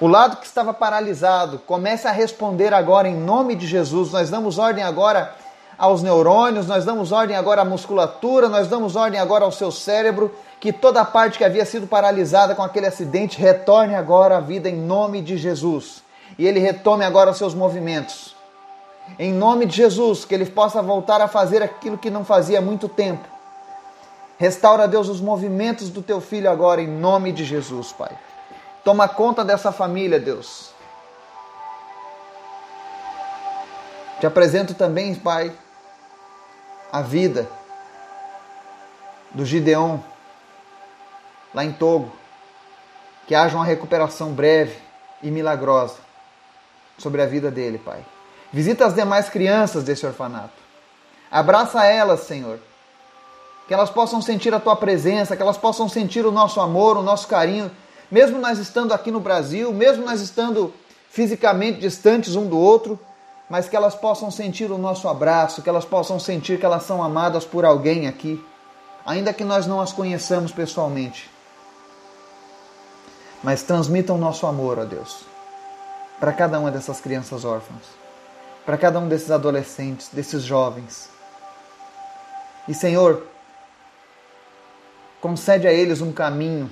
O 0.00 0.06
lado 0.06 0.36
que 0.36 0.46
estava 0.46 0.72
paralisado 0.72 1.58
comece 1.60 2.06
a 2.06 2.12
responder 2.12 2.72
agora 2.72 3.08
em 3.08 3.16
nome 3.16 3.54
de 3.54 3.66
Jesus. 3.66 4.12
Nós 4.12 4.30
damos 4.30 4.56
ordem 4.56 4.84
agora 4.84 5.34
aos 5.78 6.02
neurônios, 6.02 6.66
nós 6.66 6.84
damos 6.84 7.12
ordem 7.12 7.36
agora 7.36 7.62
à 7.62 7.64
musculatura, 7.64 8.48
nós 8.48 8.68
damos 8.68 8.96
ordem 8.96 9.20
agora 9.20 9.44
ao 9.44 9.52
seu 9.52 9.70
cérebro, 9.70 10.34
que 10.58 10.72
toda 10.72 11.00
a 11.00 11.04
parte 11.04 11.38
que 11.38 11.44
havia 11.44 11.64
sido 11.64 11.86
paralisada 11.86 12.54
com 12.54 12.62
aquele 12.62 12.86
acidente 12.86 13.38
retorne 13.38 13.94
agora 13.94 14.36
à 14.36 14.40
vida 14.40 14.68
em 14.68 14.76
nome 14.76 15.22
de 15.22 15.36
Jesus. 15.36 16.02
E 16.36 16.46
ele 16.46 16.58
retome 16.58 17.04
agora 17.04 17.30
os 17.30 17.38
seus 17.38 17.54
movimentos 17.54 18.36
em 19.18 19.32
nome 19.32 19.66
de 19.66 19.76
Jesus, 19.76 20.24
que 20.24 20.34
ele 20.34 20.46
possa 20.46 20.82
voltar 20.82 21.20
a 21.20 21.28
fazer 21.28 21.62
aquilo 21.62 21.96
que 21.96 22.10
não 22.10 22.24
fazia 22.24 22.58
há 22.58 22.62
muito 22.62 22.88
tempo. 22.88 23.26
Restaura, 24.36 24.86
Deus, 24.86 25.08
os 25.08 25.20
movimentos 25.20 25.88
do 25.88 26.02
teu 26.02 26.20
filho 26.20 26.50
agora, 26.50 26.82
em 26.82 26.88
nome 26.88 27.32
de 27.32 27.44
Jesus, 27.44 27.92
Pai. 27.92 28.10
Toma 28.84 29.08
conta 29.08 29.44
dessa 29.44 29.72
família, 29.72 30.20
Deus. 30.20 30.70
Te 34.20 34.26
apresento 34.26 34.74
também, 34.74 35.14
Pai, 35.14 35.52
a 36.92 37.02
vida 37.02 37.48
do 39.30 39.44
Gideon, 39.44 39.98
lá 41.54 41.64
em 41.64 41.72
Togo. 41.72 42.12
Que 43.26 43.34
haja 43.34 43.56
uma 43.56 43.64
recuperação 43.64 44.32
breve 44.32 44.76
e 45.22 45.30
milagrosa 45.30 45.96
sobre 46.96 47.20
a 47.20 47.26
vida 47.26 47.50
dele, 47.50 47.78
Pai. 47.78 48.04
Visita 48.52 48.86
as 48.86 48.94
demais 48.94 49.28
crianças 49.28 49.84
desse 49.84 50.06
orfanato. 50.06 50.54
Abraça 51.30 51.84
elas, 51.84 52.20
Senhor. 52.20 52.58
Que 53.66 53.74
elas 53.74 53.90
possam 53.90 54.22
sentir 54.22 54.54
a 54.54 54.60
tua 54.60 54.74
presença, 54.74 55.36
que 55.36 55.42
elas 55.42 55.58
possam 55.58 55.88
sentir 55.88 56.24
o 56.24 56.32
nosso 56.32 56.58
amor, 56.58 56.96
o 56.96 57.02
nosso 57.02 57.28
carinho, 57.28 57.70
mesmo 58.10 58.38
nós 58.38 58.58
estando 58.58 58.94
aqui 58.94 59.10
no 59.10 59.20
Brasil, 59.20 59.70
mesmo 59.72 60.06
nós 60.06 60.22
estando 60.22 60.72
fisicamente 61.10 61.80
distantes 61.80 62.34
um 62.34 62.46
do 62.46 62.58
outro, 62.58 62.98
mas 63.48 63.68
que 63.68 63.76
elas 63.76 63.94
possam 63.94 64.30
sentir 64.30 64.70
o 64.70 64.78
nosso 64.78 65.08
abraço, 65.08 65.62
que 65.62 65.68
elas 65.68 65.84
possam 65.84 66.18
sentir 66.18 66.58
que 66.58 66.66
elas 66.66 66.82
são 66.82 67.02
amadas 67.02 67.44
por 67.44 67.64
alguém 67.64 68.06
aqui, 68.06 68.44
ainda 69.04 69.32
que 69.32 69.44
nós 69.44 69.66
não 69.66 69.80
as 69.80 69.92
conheçamos 69.92 70.52
pessoalmente. 70.52 71.30
Mas 73.42 73.62
transmitam 73.62 74.18
nosso 74.18 74.46
amor, 74.46 74.78
ó 74.78 74.84
Deus, 74.84 75.24
para 76.20 76.32
cada 76.32 76.58
uma 76.58 76.70
dessas 76.70 77.00
crianças 77.00 77.44
órfãs 77.44 77.98
para 78.66 78.76
cada 78.76 78.98
um 78.98 79.08
desses 79.08 79.30
adolescentes, 79.30 80.10
desses 80.12 80.42
jovens. 80.42 81.08
E 82.68 82.74
Senhor, 82.74 83.22
Concede 85.20 85.66
a 85.66 85.72
eles 85.72 86.00
um 86.00 86.12
caminho 86.12 86.70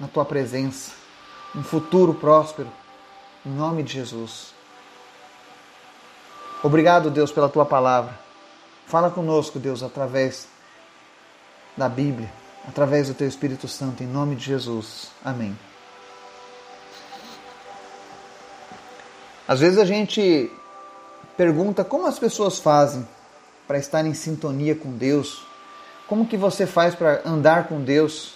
na 0.00 0.08
tua 0.08 0.24
presença, 0.24 0.90
um 1.54 1.62
futuro 1.62 2.12
próspero, 2.12 2.68
em 3.44 3.50
nome 3.50 3.84
de 3.84 3.92
Jesus. 3.92 4.55
Obrigado, 6.62 7.10
Deus, 7.10 7.30
pela 7.30 7.48
tua 7.48 7.64
palavra. 7.64 8.18
Fala 8.86 9.10
conosco, 9.10 9.58
Deus, 9.58 9.82
através 9.82 10.48
da 11.76 11.88
Bíblia, 11.88 12.32
através 12.66 13.08
do 13.08 13.14
teu 13.14 13.28
Espírito 13.28 13.68
Santo, 13.68 14.02
em 14.02 14.06
nome 14.06 14.36
de 14.36 14.44
Jesus. 14.44 15.10
Amém. 15.24 15.56
Às 19.46 19.60
vezes 19.60 19.78
a 19.78 19.84
gente 19.84 20.50
pergunta 21.36 21.84
como 21.84 22.06
as 22.06 22.18
pessoas 22.18 22.58
fazem 22.58 23.06
para 23.66 23.78
estar 23.78 24.04
em 24.04 24.14
sintonia 24.14 24.74
com 24.74 24.96
Deus. 24.96 25.46
Como 26.08 26.26
que 26.26 26.36
você 26.36 26.66
faz 26.66 26.94
para 26.94 27.20
andar 27.24 27.68
com 27.68 27.82
Deus 27.82 28.34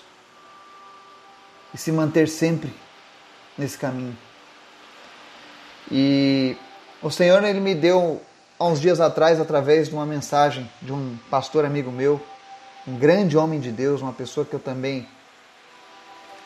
e 1.73 1.79
se 1.79 1.91
manter 1.91 2.29
sempre 2.29 2.73
nesse 3.57 3.79
caminho? 3.79 4.17
E 5.91 6.57
o 7.03 7.11
Senhor 7.11 7.43
ele 7.45 7.61
me 7.61 7.75
deu 7.75 8.21
há 8.59 8.67
uns 8.67 8.81
dias 8.81 9.01
atrás 9.01 9.41
através 9.41 9.89
de 9.89 9.95
uma 9.95 10.05
mensagem 10.05 10.71
de 10.83 10.93
um 10.93 11.17
pastor 11.31 11.65
amigo 11.65 11.91
meu, 11.91 12.21
um 12.87 12.97
grande 12.97 13.37
homem 13.37 13.59
de 13.59 13.71
Deus, 13.71 14.03
uma 14.03 14.13
pessoa 14.13 14.45
que 14.45 14.55
eu 14.55 14.61
também 14.61 15.09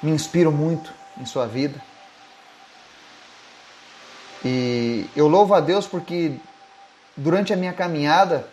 me 0.03 0.11
inspiro 0.11 0.53
muito 0.53 0.93
em 1.19 1.27
sua 1.27 1.47
vida. 1.47 1.81
E 4.45 5.07
eu 5.17 5.27
louvo 5.27 5.55
a 5.55 5.61
Deus 5.61 5.87
porque 5.87 6.33
durante 7.17 7.53
a 7.53 7.57
minha 7.57 7.73
caminhada, 7.73 8.47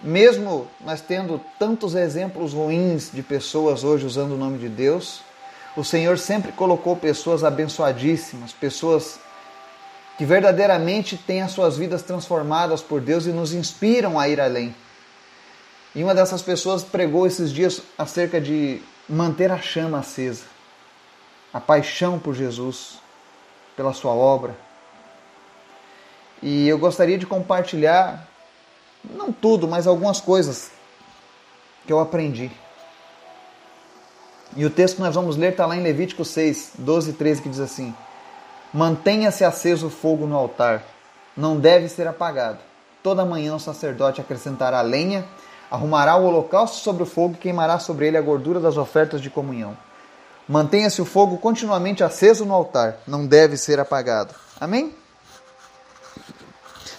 mesmo 0.00 0.68
nós 0.80 1.00
tendo 1.00 1.40
tantos 1.58 1.94
exemplos 1.94 2.52
ruins 2.52 3.10
de 3.12 3.22
pessoas 3.22 3.84
hoje 3.84 4.06
usando 4.06 4.32
o 4.32 4.38
nome 4.38 4.58
de 4.58 4.68
Deus, 4.68 5.20
o 5.76 5.84
Senhor 5.84 6.18
sempre 6.18 6.52
colocou 6.52 6.96
pessoas 6.96 7.42
abençoadíssimas, 7.42 8.52
pessoas 8.52 9.18
que 10.16 10.24
verdadeiramente 10.24 11.16
têm 11.16 11.42
as 11.42 11.52
suas 11.52 11.76
vidas 11.76 12.02
transformadas 12.02 12.80
por 12.82 13.00
Deus 13.00 13.26
e 13.26 13.30
nos 13.30 13.52
inspiram 13.52 14.18
a 14.18 14.28
ir 14.28 14.40
além. 14.40 14.74
E 15.94 16.02
uma 16.02 16.14
dessas 16.14 16.42
pessoas 16.42 16.82
pregou 16.82 17.26
esses 17.26 17.52
dias 17.52 17.82
acerca 17.96 18.40
de 18.40 18.82
manter 19.08 19.50
a 19.50 19.58
chama 19.58 19.98
acesa, 19.98 20.44
a 21.52 21.60
paixão 21.60 22.18
por 22.18 22.34
Jesus, 22.34 22.98
pela 23.76 23.92
sua 23.92 24.12
obra, 24.12 24.56
e 26.46 26.68
eu 26.68 26.76
gostaria 26.76 27.16
de 27.16 27.24
compartilhar, 27.24 28.28
não 29.02 29.32
tudo, 29.32 29.66
mas 29.66 29.86
algumas 29.86 30.20
coisas 30.20 30.70
que 31.86 31.92
eu 31.92 31.98
aprendi. 31.98 32.50
E 34.54 34.62
o 34.66 34.68
texto 34.68 34.96
que 34.96 35.00
nós 35.00 35.14
vamos 35.14 35.38
ler 35.38 35.52
está 35.52 35.64
lá 35.64 35.74
em 35.74 35.82
Levítico 35.82 36.22
6, 36.22 36.72
12 36.78 37.10
e 37.10 37.12
13, 37.14 37.42
que 37.42 37.48
diz 37.48 37.60
assim: 37.60 37.94
Mantenha-se 38.74 39.44
aceso 39.44 39.86
o 39.86 39.90
fogo 39.90 40.26
no 40.26 40.34
altar, 40.34 40.82
não 41.36 41.56
deve 41.56 41.88
ser 41.88 42.08
apagado. 42.08 42.58
Toda 43.04 43.24
manhã 43.24 43.54
o 43.54 43.60
sacerdote 43.60 44.20
acrescentará 44.20 44.80
lenha, 44.80 45.24
arrumará 45.70 46.16
o 46.16 46.24
holocausto 46.24 46.78
sobre 46.78 47.04
o 47.04 47.06
fogo 47.06 47.34
e 47.34 47.38
queimará 47.38 47.78
sobre 47.78 48.08
ele 48.08 48.16
a 48.16 48.20
gordura 48.20 48.58
das 48.58 48.76
ofertas 48.76 49.20
de 49.20 49.30
comunhão. 49.30 49.76
Mantenha-se 50.48 51.00
o 51.00 51.04
fogo 51.04 51.38
continuamente 51.38 52.02
aceso 52.02 52.44
no 52.44 52.52
altar, 52.52 52.96
não 53.06 53.24
deve 53.24 53.56
ser 53.56 53.78
apagado. 53.78 54.34
Amém? 54.60 54.92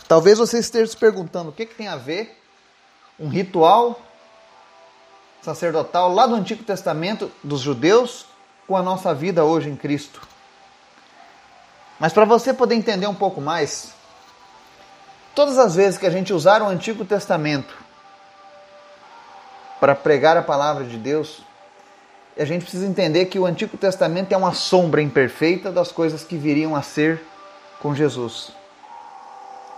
Talvez 0.08 0.38
você 0.38 0.60
esteja 0.60 0.90
se 0.90 0.96
perguntando 0.96 1.50
o 1.50 1.52
que, 1.52 1.66
que 1.66 1.76
tem 1.76 1.90
a 1.90 1.98
ver 1.98 2.42
um 3.20 3.28
ritual 3.28 4.00
sacerdotal 5.42 6.14
lá 6.14 6.26
do 6.26 6.36
Antigo 6.36 6.64
Testamento 6.64 7.30
dos 7.44 7.60
judeus 7.60 8.28
com 8.66 8.78
a 8.78 8.82
nossa 8.82 9.14
vida 9.14 9.44
hoje 9.44 9.70
em 9.70 9.76
Cristo. 9.76 10.35
Mas 12.00 12.12
para 12.12 12.26
você 12.26 12.54
poder 12.54 12.76
entender 12.76 13.08
um 13.08 13.16
pouco 13.16 13.40
mais, 13.40 13.94
todas 15.34 15.58
as 15.58 15.76
vezes 15.76 15.98
que 15.98 16.06
a 16.06 16.10
gente 16.10 16.34
usar 16.34 16.62
o 16.62 16.68
Antigo 16.68 17.06
Testamento 17.06 17.74
para 19.80 19.96
pregar 19.96 20.36
a 20.38 20.42
palavra 20.42 20.84
de 20.84 20.98
Deus, 20.98 21.42
a 22.38 22.44
gente 22.44 22.64
precisa 22.64 22.86
entender 22.86 23.26
que 23.26 23.40
o 23.40 23.46
Antigo 23.46 23.78
Testamento 23.78 24.34
é 24.34 24.38
uma 24.38 24.54
sombra 24.54 25.02
imperfeita 25.02 25.72
das 25.72 25.92
coisas 25.92 26.24
que 26.24 26.36
viriam 26.38 26.76
a 26.76 26.82
ser 26.82 27.22
com 27.80 27.96
Jesus. 27.96 28.52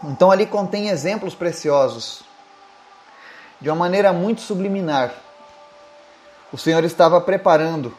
Então 0.04 0.32
ali 0.32 0.46
contém 0.46 0.90
exemplos 0.90 1.36
preciosos. 1.36 2.24
De 3.60 3.70
uma 3.70 3.76
maneira 3.76 4.14
muito 4.14 4.42
subliminar. 4.42 5.12
O 6.52 6.58
Senhor 6.58 6.84
estava 6.84 7.20
preparando 7.20 7.96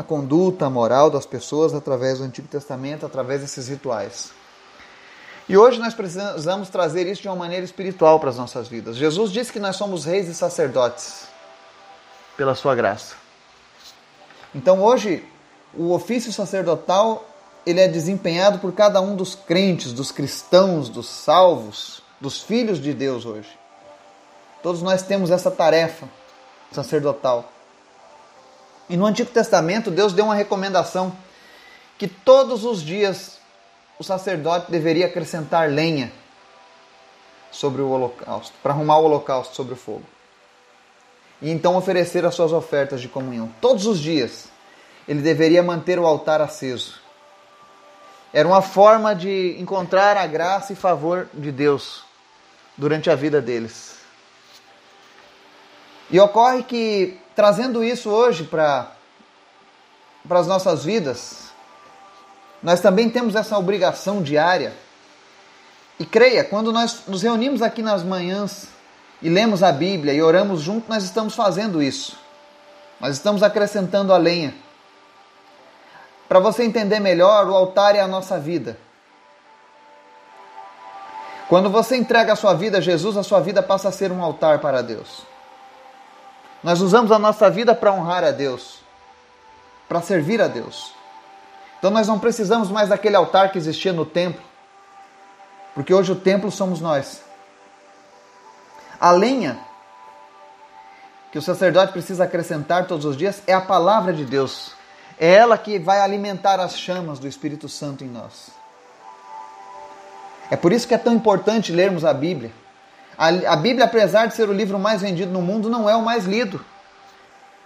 a 0.00 0.02
conduta, 0.02 0.68
moral 0.68 1.10
das 1.10 1.26
pessoas 1.26 1.74
através 1.74 2.18
do 2.18 2.24
Antigo 2.24 2.48
Testamento, 2.48 3.06
através 3.06 3.40
desses 3.40 3.68
rituais. 3.68 4.32
E 5.48 5.56
hoje 5.56 5.78
nós 5.78 5.94
precisamos 5.94 6.68
trazer 6.68 7.06
isso 7.06 7.22
de 7.22 7.28
uma 7.28 7.36
maneira 7.36 7.64
espiritual 7.64 8.20
para 8.20 8.30
as 8.30 8.36
nossas 8.36 8.68
vidas. 8.68 8.96
Jesus 8.96 9.32
disse 9.32 9.52
que 9.52 9.58
nós 9.58 9.76
somos 9.76 10.04
reis 10.04 10.28
e 10.28 10.34
sacerdotes 10.34 11.24
pela 12.36 12.54
sua 12.54 12.74
graça. 12.74 13.16
Então 14.54 14.82
hoje 14.82 15.24
o 15.74 15.92
ofício 15.92 16.32
sacerdotal 16.32 17.24
ele 17.66 17.80
é 17.80 17.88
desempenhado 17.88 18.58
por 18.58 18.72
cada 18.72 19.00
um 19.00 19.14
dos 19.14 19.34
crentes, 19.34 19.92
dos 19.92 20.10
cristãos, 20.10 20.88
dos 20.88 21.08
salvos, 21.08 22.02
dos 22.20 22.40
filhos 22.40 22.80
de 22.80 22.94
Deus 22.94 23.26
hoje. 23.26 23.48
Todos 24.62 24.82
nós 24.82 25.02
temos 25.02 25.30
essa 25.30 25.50
tarefa 25.50 26.08
sacerdotal. 26.70 27.50
E 28.90 28.96
no 28.96 29.06
Antigo 29.06 29.30
Testamento, 29.30 29.90
Deus 29.90 30.12
deu 30.12 30.26
uma 30.26 30.34
recomendação 30.34 31.16
que 31.96 32.06
todos 32.06 32.64
os 32.64 32.82
dias 32.82 33.38
o 33.98 34.04
sacerdote 34.04 34.70
deveria 34.70 35.06
acrescentar 35.06 35.70
lenha 35.70 36.12
sobre 37.50 37.80
o 37.80 37.88
holocausto, 37.88 38.54
para 38.62 38.72
arrumar 38.72 38.98
o 38.98 39.04
holocausto 39.04 39.56
sobre 39.56 39.72
o 39.72 39.76
fogo. 39.76 40.04
E 41.40 41.50
então 41.50 41.74
oferecer 41.74 42.26
as 42.26 42.34
suas 42.34 42.52
ofertas 42.52 43.00
de 43.00 43.08
comunhão. 43.08 43.50
Todos 43.62 43.86
os 43.86 43.98
dias 43.98 44.48
ele 45.08 45.22
deveria 45.22 45.62
manter 45.62 45.98
o 45.98 46.06
altar 46.06 46.42
aceso 46.42 47.00
era 48.32 48.46
uma 48.46 48.62
forma 48.62 49.14
de 49.14 49.56
encontrar 49.58 50.16
a 50.16 50.26
graça 50.26 50.72
e 50.72 50.76
favor 50.76 51.28
de 51.34 51.50
Deus 51.50 52.04
durante 52.76 53.10
a 53.10 53.14
vida 53.14 53.40
deles. 53.40 53.98
E 56.10 56.18
ocorre 56.18 56.62
que, 56.62 57.18
trazendo 57.34 57.82
isso 57.82 58.10
hoje 58.10 58.44
para 58.44 58.92
as 60.28 60.46
nossas 60.46 60.84
vidas, 60.84 61.50
nós 62.62 62.80
também 62.80 63.08
temos 63.08 63.34
essa 63.34 63.58
obrigação 63.58 64.22
diária. 64.22 64.72
E 65.98 66.06
creia, 66.06 66.44
quando 66.44 66.72
nós 66.72 67.02
nos 67.06 67.22
reunimos 67.22 67.62
aqui 67.62 67.82
nas 67.82 68.02
manhãs 68.02 68.68
e 69.20 69.28
lemos 69.28 69.62
a 69.62 69.70
Bíblia 69.70 70.14
e 70.14 70.22
oramos 70.22 70.60
junto, 70.60 70.88
nós 70.88 71.04
estamos 71.04 71.34
fazendo 71.34 71.82
isso. 71.82 72.18
Nós 72.98 73.16
estamos 73.16 73.42
acrescentando 73.42 74.12
a 74.12 74.18
lenha 74.18 74.54
para 76.30 76.38
você 76.38 76.62
entender 76.62 77.00
melhor, 77.00 77.48
o 77.48 77.56
altar 77.56 77.96
é 77.96 78.00
a 78.00 78.06
nossa 78.06 78.38
vida. 78.38 78.78
Quando 81.48 81.68
você 81.68 81.96
entrega 81.96 82.34
a 82.34 82.36
sua 82.36 82.54
vida 82.54 82.78
a 82.78 82.80
Jesus, 82.80 83.16
a 83.16 83.24
sua 83.24 83.40
vida 83.40 83.60
passa 83.60 83.88
a 83.88 83.92
ser 83.92 84.12
um 84.12 84.22
altar 84.22 84.60
para 84.60 84.80
Deus. 84.80 85.26
Nós 86.62 86.80
usamos 86.80 87.10
a 87.10 87.18
nossa 87.18 87.50
vida 87.50 87.74
para 87.74 87.92
honrar 87.92 88.22
a 88.22 88.30
Deus, 88.30 88.80
para 89.88 90.00
servir 90.02 90.40
a 90.40 90.48
Deus. 90.48 90.92
Então 91.78 91.90
nós 91.90 92.06
não 92.06 92.18
precisamos 92.18 92.70
mais 92.70 92.90
daquele 92.90 93.16
altar 93.16 93.50
que 93.50 93.58
existia 93.58 93.92
no 93.92 94.04
templo, 94.04 94.42
porque 95.74 95.94
hoje 95.94 96.12
o 96.12 96.16
templo 96.16 96.50
somos 96.50 96.80
nós. 96.80 97.22
A 99.00 99.10
lenha 99.10 99.58
que 101.32 101.38
o 101.38 101.42
sacerdote 101.42 101.92
precisa 101.92 102.24
acrescentar 102.24 102.86
todos 102.86 103.06
os 103.06 103.16
dias 103.16 103.42
é 103.46 103.54
a 103.54 103.60
palavra 103.60 104.12
de 104.12 104.24
Deus. 104.24 104.72
É 105.18 105.32
ela 105.32 105.56
que 105.56 105.78
vai 105.78 106.00
alimentar 106.00 106.60
as 106.60 106.76
chamas 106.76 107.18
do 107.18 107.28
Espírito 107.28 107.68
Santo 107.68 108.04
em 108.04 108.08
nós. 108.08 108.50
É 110.50 110.56
por 110.56 110.72
isso 110.72 110.88
que 110.88 110.94
é 110.94 110.98
tão 110.98 111.14
importante 111.14 111.72
lermos 111.72 112.04
a 112.04 112.12
Bíblia. 112.12 112.52
A, 113.20 113.54
Bíblia, 113.54 113.84
apesar 113.84 114.24
de 114.24 114.34
ser 114.34 114.48
o 114.48 114.52
livro 114.52 114.78
mais 114.78 115.02
vendido 115.02 115.30
no 115.30 115.42
mundo, 115.42 115.68
não 115.68 115.90
é 115.90 115.94
o 115.94 116.00
mais 116.00 116.24
lido. 116.24 116.64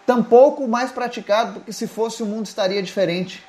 Tampouco 0.05 0.65
o 0.65 0.69
mais 0.69 0.91
praticado, 0.91 1.53
porque 1.53 1.73
se 1.73 1.87
fosse 1.87 2.25
o 2.25 2.27
mundo 2.27 2.47
estaria 2.47 2.83
diferente. 2.83 3.41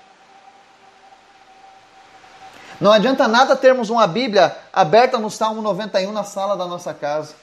Não 2.79 2.91
adianta 2.91 3.27
nada 3.27 3.55
termos 3.55 3.89
uma 3.89 4.05
Bíblia 4.05 4.55
aberta 4.71 5.17
no 5.17 5.31
Salmo 5.31 5.63
91 5.63 6.12
na 6.12 6.24
sala 6.24 6.55
da 6.55 6.67
nossa 6.67 6.93
casa, 6.93 7.33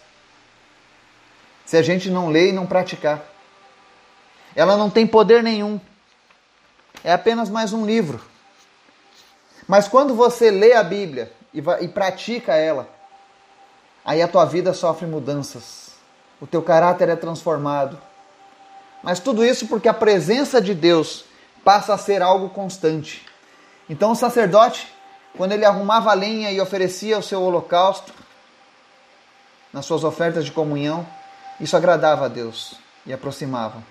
se 1.66 1.76
a 1.76 1.82
gente 1.82 2.08
não 2.08 2.28
lê 2.28 2.50
e 2.50 2.52
não 2.52 2.64
praticar. 2.64 3.20
Ela 4.54 4.76
não 4.76 4.88
tem 4.88 5.08
poder 5.08 5.42
nenhum 5.42 5.80
é 7.02 7.12
apenas 7.12 7.50
mais 7.50 7.72
um 7.72 7.84
livro. 7.84 8.20
Mas 9.66 9.88
quando 9.88 10.14
você 10.14 10.52
lê 10.52 10.72
a 10.74 10.84
Bíblia 10.84 11.32
e 11.52 11.88
pratica 11.88 12.54
ela, 12.54 12.88
aí 14.04 14.22
a 14.22 14.28
tua 14.28 14.44
vida 14.44 14.72
sofre 14.72 15.06
mudanças. 15.06 15.92
O 16.40 16.46
teu 16.46 16.62
caráter 16.62 17.08
é 17.08 17.16
transformado. 17.16 17.98
Mas 19.02 19.20
tudo 19.20 19.44
isso 19.44 19.66
porque 19.66 19.88
a 19.88 19.94
presença 19.94 20.60
de 20.60 20.74
Deus 20.74 21.24
passa 21.64 21.94
a 21.94 21.98
ser 21.98 22.22
algo 22.22 22.50
constante. 22.50 23.26
Então 23.88 24.12
o 24.12 24.16
sacerdote, 24.16 24.92
quando 25.36 25.52
ele 25.52 25.64
arrumava 25.64 26.10
a 26.10 26.14
lenha 26.14 26.50
e 26.50 26.60
oferecia 26.60 27.18
o 27.18 27.22
seu 27.22 27.42
holocausto, 27.42 28.12
nas 29.72 29.86
suas 29.86 30.04
ofertas 30.04 30.44
de 30.44 30.52
comunhão, 30.52 31.06
isso 31.60 31.76
agradava 31.76 32.26
a 32.26 32.28
Deus 32.28 32.74
e 33.06 33.12
aproximava. 33.12 33.82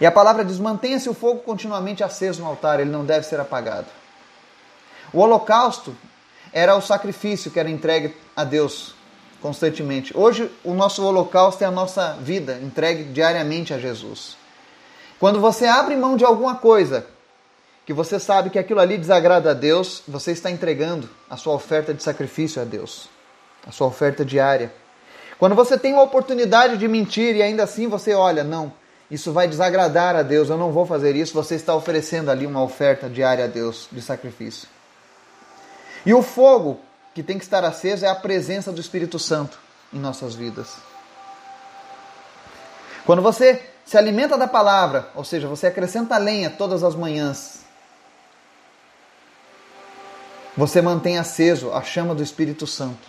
E 0.00 0.06
a 0.06 0.12
palavra 0.12 0.44
diz: 0.44 0.58
mantenha-se 0.58 1.08
o 1.08 1.14
fogo 1.14 1.40
continuamente 1.40 2.02
aceso 2.02 2.42
no 2.42 2.48
altar, 2.48 2.80
ele 2.80 2.90
não 2.90 3.04
deve 3.04 3.26
ser 3.26 3.40
apagado. 3.40 3.86
O 5.12 5.18
holocausto 5.20 5.96
era 6.52 6.76
o 6.76 6.80
sacrifício 6.80 7.50
que 7.50 7.60
era 7.60 7.70
entregue 7.70 8.14
a 8.34 8.44
Deus 8.44 8.94
constantemente. 9.40 10.16
Hoje, 10.16 10.50
o 10.62 10.74
nosso 10.74 11.04
holocausto 11.04 11.64
é 11.64 11.66
a 11.66 11.70
nossa 11.70 12.14
vida 12.20 12.58
entregue 12.62 13.04
diariamente 13.04 13.72
a 13.72 13.78
Jesus. 13.78 14.36
Quando 15.18 15.40
você 15.40 15.66
abre 15.66 15.96
mão 15.96 16.16
de 16.16 16.24
alguma 16.24 16.56
coisa 16.56 17.06
que 17.86 17.92
você 17.92 18.18
sabe 18.18 18.50
que 18.50 18.58
aquilo 18.58 18.80
ali 18.80 18.96
desagrada 18.96 19.50
a 19.50 19.54
Deus, 19.54 20.02
você 20.06 20.32
está 20.32 20.50
entregando 20.50 21.08
a 21.28 21.36
sua 21.36 21.54
oferta 21.54 21.92
de 21.92 22.02
sacrifício 22.02 22.60
a 22.60 22.64
Deus, 22.64 23.08
a 23.66 23.72
sua 23.72 23.86
oferta 23.86 24.24
diária. 24.24 24.72
Quando 25.38 25.54
você 25.54 25.78
tem 25.78 25.94
a 25.94 26.02
oportunidade 26.02 26.76
de 26.76 26.86
mentir 26.86 27.34
e 27.34 27.42
ainda 27.42 27.64
assim 27.64 27.88
você 27.88 28.14
olha, 28.14 28.44
não, 28.44 28.72
isso 29.10 29.32
vai 29.32 29.48
desagradar 29.48 30.14
a 30.14 30.22
Deus, 30.22 30.50
eu 30.50 30.56
não 30.56 30.70
vou 30.70 30.86
fazer 30.86 31.16
isso, 31.16 31.34
você 31.34 31.54
está 31.54 31.74
oferecendo 31.74 32.30
ali 32.30 32.46
uma 32.46 32.62
oferta 32.62 33.08
diária 33.08 33.44
a 33.44 33.48
Deus 33.48 33.88
de 33.90 34.00
sacrifício. 34.00 34.68
E 36.04 36.14
o 36.14 36.22
fogo 36.22 36.80
que 37.14 37.22
tem 37.22 37.38
que 37.38 37.44
estar 37.44 37.64
aceso 37.64 38.04
é 38.04 38.08
a 38.08 38.14
presença 38.14 38.72
do 38.72 38.80
Espírito 38.80 39.18
Santo 39.18 39.58
em 39.92 39.98
nossas 39.98 40.34
vidas. 40.34 40.76
Quando 43.04 43.22
você 43.22 43.68
se 43.84 43.98
alimenta 43.98 44.38
da 44.38 44.46
palavra, 44.46 45.10
ou 45.14 45.24
seja, 45.24 45.48
você 45.48 45.66
acrescenta 45.66 46.16
lenha 46.16 46.50
todas 46.50 46.84
as 46.84 46.94
manhãs, 46.94 47.60
você 50.56 50.80
mantém 50.80 51.18
aceso 51.18 51.72
a 51.72 51.82
chama 51.82 52.14
do 52.14 52.22
Espírito 52.22 52.66
Santo. 52.66 53.08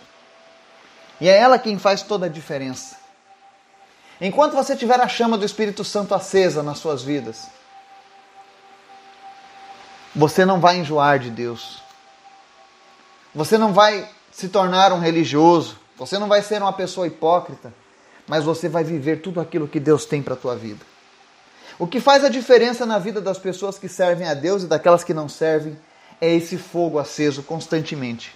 E 1.20 1.28
é 1.28 1.36
ela 1.36 1.58
quem 1.58 1.78
faz 1.78 2.02
toda 2.02 2.26
a 2.26 2.28
diferença. 2.28 2.96
Enquanto 4.20 4.54
você 4.54 4.76
tiver 4.76 5.00
a 5.00 5.08
chama 5.08 5.36
do 5.36 5.44
Espírito 5.44 5.84
Santo 5.84 6.14
acesa 6.14 6.62
nas 6.62 6.78
suas 6.78 7.02
vidas, 7.02 7.48
você 10.14 10.44
não 10.44 10.60
vai 10.60 10.78
enjoar 10.78 11.18
de 11.18 11.30
Deus. 11.30 11.82
Você 13.34 13.56
não 13.56 13.72
vai 13.72 14.08
se 14.30 14.48
tornar 14.48 14.92
um 14.92 14.98
religioso, 14.98 15.78
você 15.96 16.18
não 16.18 16.28
vai 16.28 16.42
ser 16.42 16.60
uma 16.60 16.72
pessoa 16.72 17.06
hipócrita, 17.06 17.72
mas 18.26 18.44
você 18.44 18.68
vai 18.68 18.84
viver 18.84 19.20
tudo 19.20 19.40
aquilo 19.40 19.68
que 19.68 19.80
Deus 19.80 20.04
tem 20.04 20.22
para 20.22 20.34
a 20.34 20.36
tua 20.36 20.56
vida. 20.56 20.84
O 21.78 21.86
que 21.86 22.00
faz 22.00 22.24
a 22.24 22.28
diferença 22.28 22.84
na 22.84 22.98
vida 22.98 23.20
das 23.20 23.38
pessoas 23.38 23.78
que 23.78 23.88
servem 23.88 24.28
a 24.28 24.34
Deus 24.34 24.62
e 24.62 24.66
daquelas 24.66 25.02
que 25.02 25.14
não 25.14 25.28
servem 25.28 25.78
é 26.20 26.32
esse 26.34 26.56
fogo 26.56 26.98
aceso 26.98 27.42
constantemente. 27.42 28.34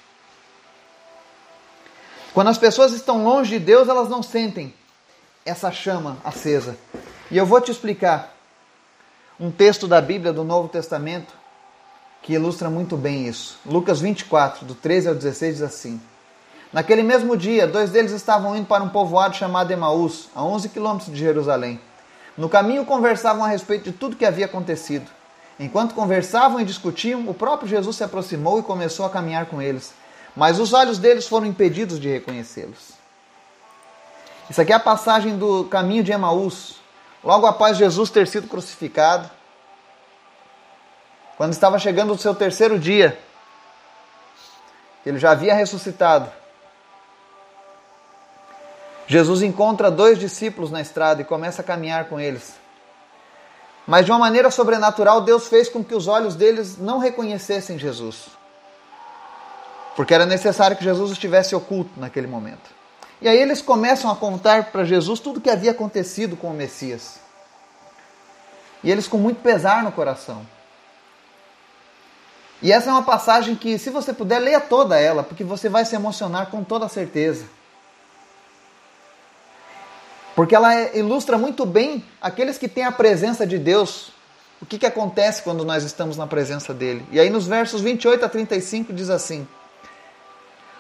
Quando 2.32 2.48
as 2.48 2.58
pessoas 2.58 2.92
estão 2.92 3.24
longe 3.24 3.58
de 3.58 3.64
Deus, 3.64 3.88
elas 3.88 4.08
não 4.08 4.22
sentem 4.22 4.74
essa 5.44 5.70
chama 5.70 6.18
acesa. 6.24 6.76
E 7.30 7.36
eu 7.36 7.46
vou 7.46 7.60
te 7.60 7.70
explicar 7.70 8.34
um 9.38 9.50
texto 9.50 9.86
da 9.86 10.00
Bíblia 10.00 10.32
do 10.32 10.42
Novo 10.42 10.68
Testamento 10.68 11.32
que 12.26 12.33
ilustra 12.33 12.68
muito 12.68 12.97
bem 12.97 13.28
isso. 13.28 13.56
Lucas 13.64 14.00
24, 14.00 14.66
do 14.66 14.75
13 14.75 15.09
ao 15.09 15.14
16, 15.14 15.54
diz 15.54 15.62
assim: 15.62 16.00
Naquele 16.73 17.04
mesmo 17.04 17.37
dia, 17.37 17.68
dois 17.68 17.90
deles 17.90 18.11
estavam 18.11 18.56
indo 18.56 18.66
para 18.66 18.83
um 18.83 18.88
povoado 18.88 19.37
chamado 19.37 19.71
Emaús, 19.71 20.28
a 20.35 20.42
11 20.42 20.68
quilômetros 20.71 21.12
de 21.12 21.21
Jerusalém. 21.21 21.80
No 22.37 22.49
caminho 22.49 22.85
conversavam 22.85 23.45
a 23.45 23.49
respeito 23.49 23.85
de 23.85 23.92
tudo 23.92 24.16
que 24.16 24.26
havia 24.26 24.47
acontecido. 24.47 25.08
Enquanto 25.58 25.95
conversavam 25.95 26.60
e 26.60 26.65
discutiam, 26.65 27.28
o 27.28 27.32
próprio 27.32 27.69
Jesus 27.69 27.95
se 27.95 28.02
aproximou 28.02 28.58
e 28.58 28.65
começou 28.65 29.06
a 29.06 29.10
caminhar 29.10 29.47
com 29.47 29.62
eles. 29.62 29.95
Mas 30.34 30.58
os 30.58 30.73
olhos 30.73 30.99
deles 30.99 31.28
foram 31.28 31.47
impedidos 31.47 32.00
de 32.00 32.08
reconhecê-los. 32.08 32.91
Isso 34.50 34.60
aqui 34.60 34.73
é 34.73 34.76
a 34.76 34.80
passagem 34.80 35.39
do 35.39 35.65
caminho 35.67 36.02
de 36.02 36.10
Emaús. 36.10 36.75
Logo 37.23 37.47
após 37.47 37.76
Jesus 37.76 38.10
ter 38.10 38.26
sido 38.26 38.49
crucificado, 38.49 39.30
quando 41.36 41.52
estava 41.52 41.78
chegando 41.78 42.12
o 42.12 42.18
seu 42.18 42.34
terceiro 42.34 42.78
dia, 42.78 43.18
ele 45.04 45.18
já 45.18 45.32
havia 45.32 45.54
ressuscitado. 45.54 46.30
Jesus 49.06 49.42
encontra 49.42 49.90
dois 49.90 50.18
discípulos 50.18 50.70
na 50.70 50.80
estrada 50.80 51.22
e 51.22 51.25
começa 51.25 51.62
a 51.62 51.64
caminhar 51.64 52.06
com 52.06 52.18
eles. 52.18 52.54
Mas 53.86 54.04
de 54.04 54.10
uma 54.10 54.18
maneira 54.18 54.50
sobrenatural, 54.50 55.20
Deus 55.20 55.46
fez 55.46 55.68
com 55.68 55.84
que 55.84 55.94
os 55.94 56.08
olhos 56.08 56.34
deles 56.34 56.76
não 56.76 56.99
reconhecessem 56.99 57.78
Jesus. 57.78 58.26
Porque 59.94 60.12
era 60.12 60.26
necessário 60.26 60.76
que 60.76 60.82
Jesus 60.82 61.12
estivesse 61.12 61.54
oculto 61.54 61.90
naquele 61.96 62.26
momento. 62.26 62.75
E 63.20 63.28
aí 63.28 63.38
eles 63.38 63.62
começam 63.62 64.10
a 64.10 64.16
contar 64.16 64.72
para 64.72 64.84
Jesus 64.84 65.20
tudo 65.20 65.38
o 65.38 65.40
que 65.40 65.49
havia 65.49 65.70
acontecido 65.70 66.36
com 66.36 66.49
o 66.49 66.54
Messias. 66.54 67.20
E 68.82 68.90
eles 68.90 69.06
com 69.06 69.18
muito 69.18 69.40
pesar 69.40 69.84
no 69.84 69.92
coração. 69.92 70.44
E 72.62 72.73
essa 72.73 72.88
é 72.88 72.92
uma 72.92 73.02
passagem 73.02 73.54
que, 73.54 73.78
se 73.78 73.90
você 73.90 74.12
puder, 74.12 74.38
leia 74.38 74.60
toda 74.60 74.99
ela, 74.99 75.23
porque 75.23 75.45
você 75.45 75.69
vai 75.69 75.84
se 75.84 75.95
emocionar 75.95 76.50
com 76.50 76.64
toda 76.64 76.88
certeza. 76.88 77.45
Porque 80.34 80.54
ela 80.54 80.75
ilustra 80.97 81.38
muito 81.38 81.64
bem 81.64 82.04
aqueles 82.21 82.58
que 82.58 82.69
têm 82.69 82.84
a 82.84 82.92
presença 82.92 83.47
de 83.47 83.58
Deus. 83.58 84.12
O 84.60 84.66
que, 84.66 84.78
que 84.78 84.86
acontece 84.86 85.42
quando 85.42 85.64
nós 85.64 85.82
estamos 85.84 86.16
na 86.16 86.26
presença 86.26 86.73
dele? 86.73 87.06
E 87.10 87.21
aí, 87.21 87.28
nos 87.28 87.47
versos 87.47 87.80
28 87.80 88.25
a 88.25 88.28
35, 88.28 88.92
diz 88.92 89.10
assim: 89.10 89.47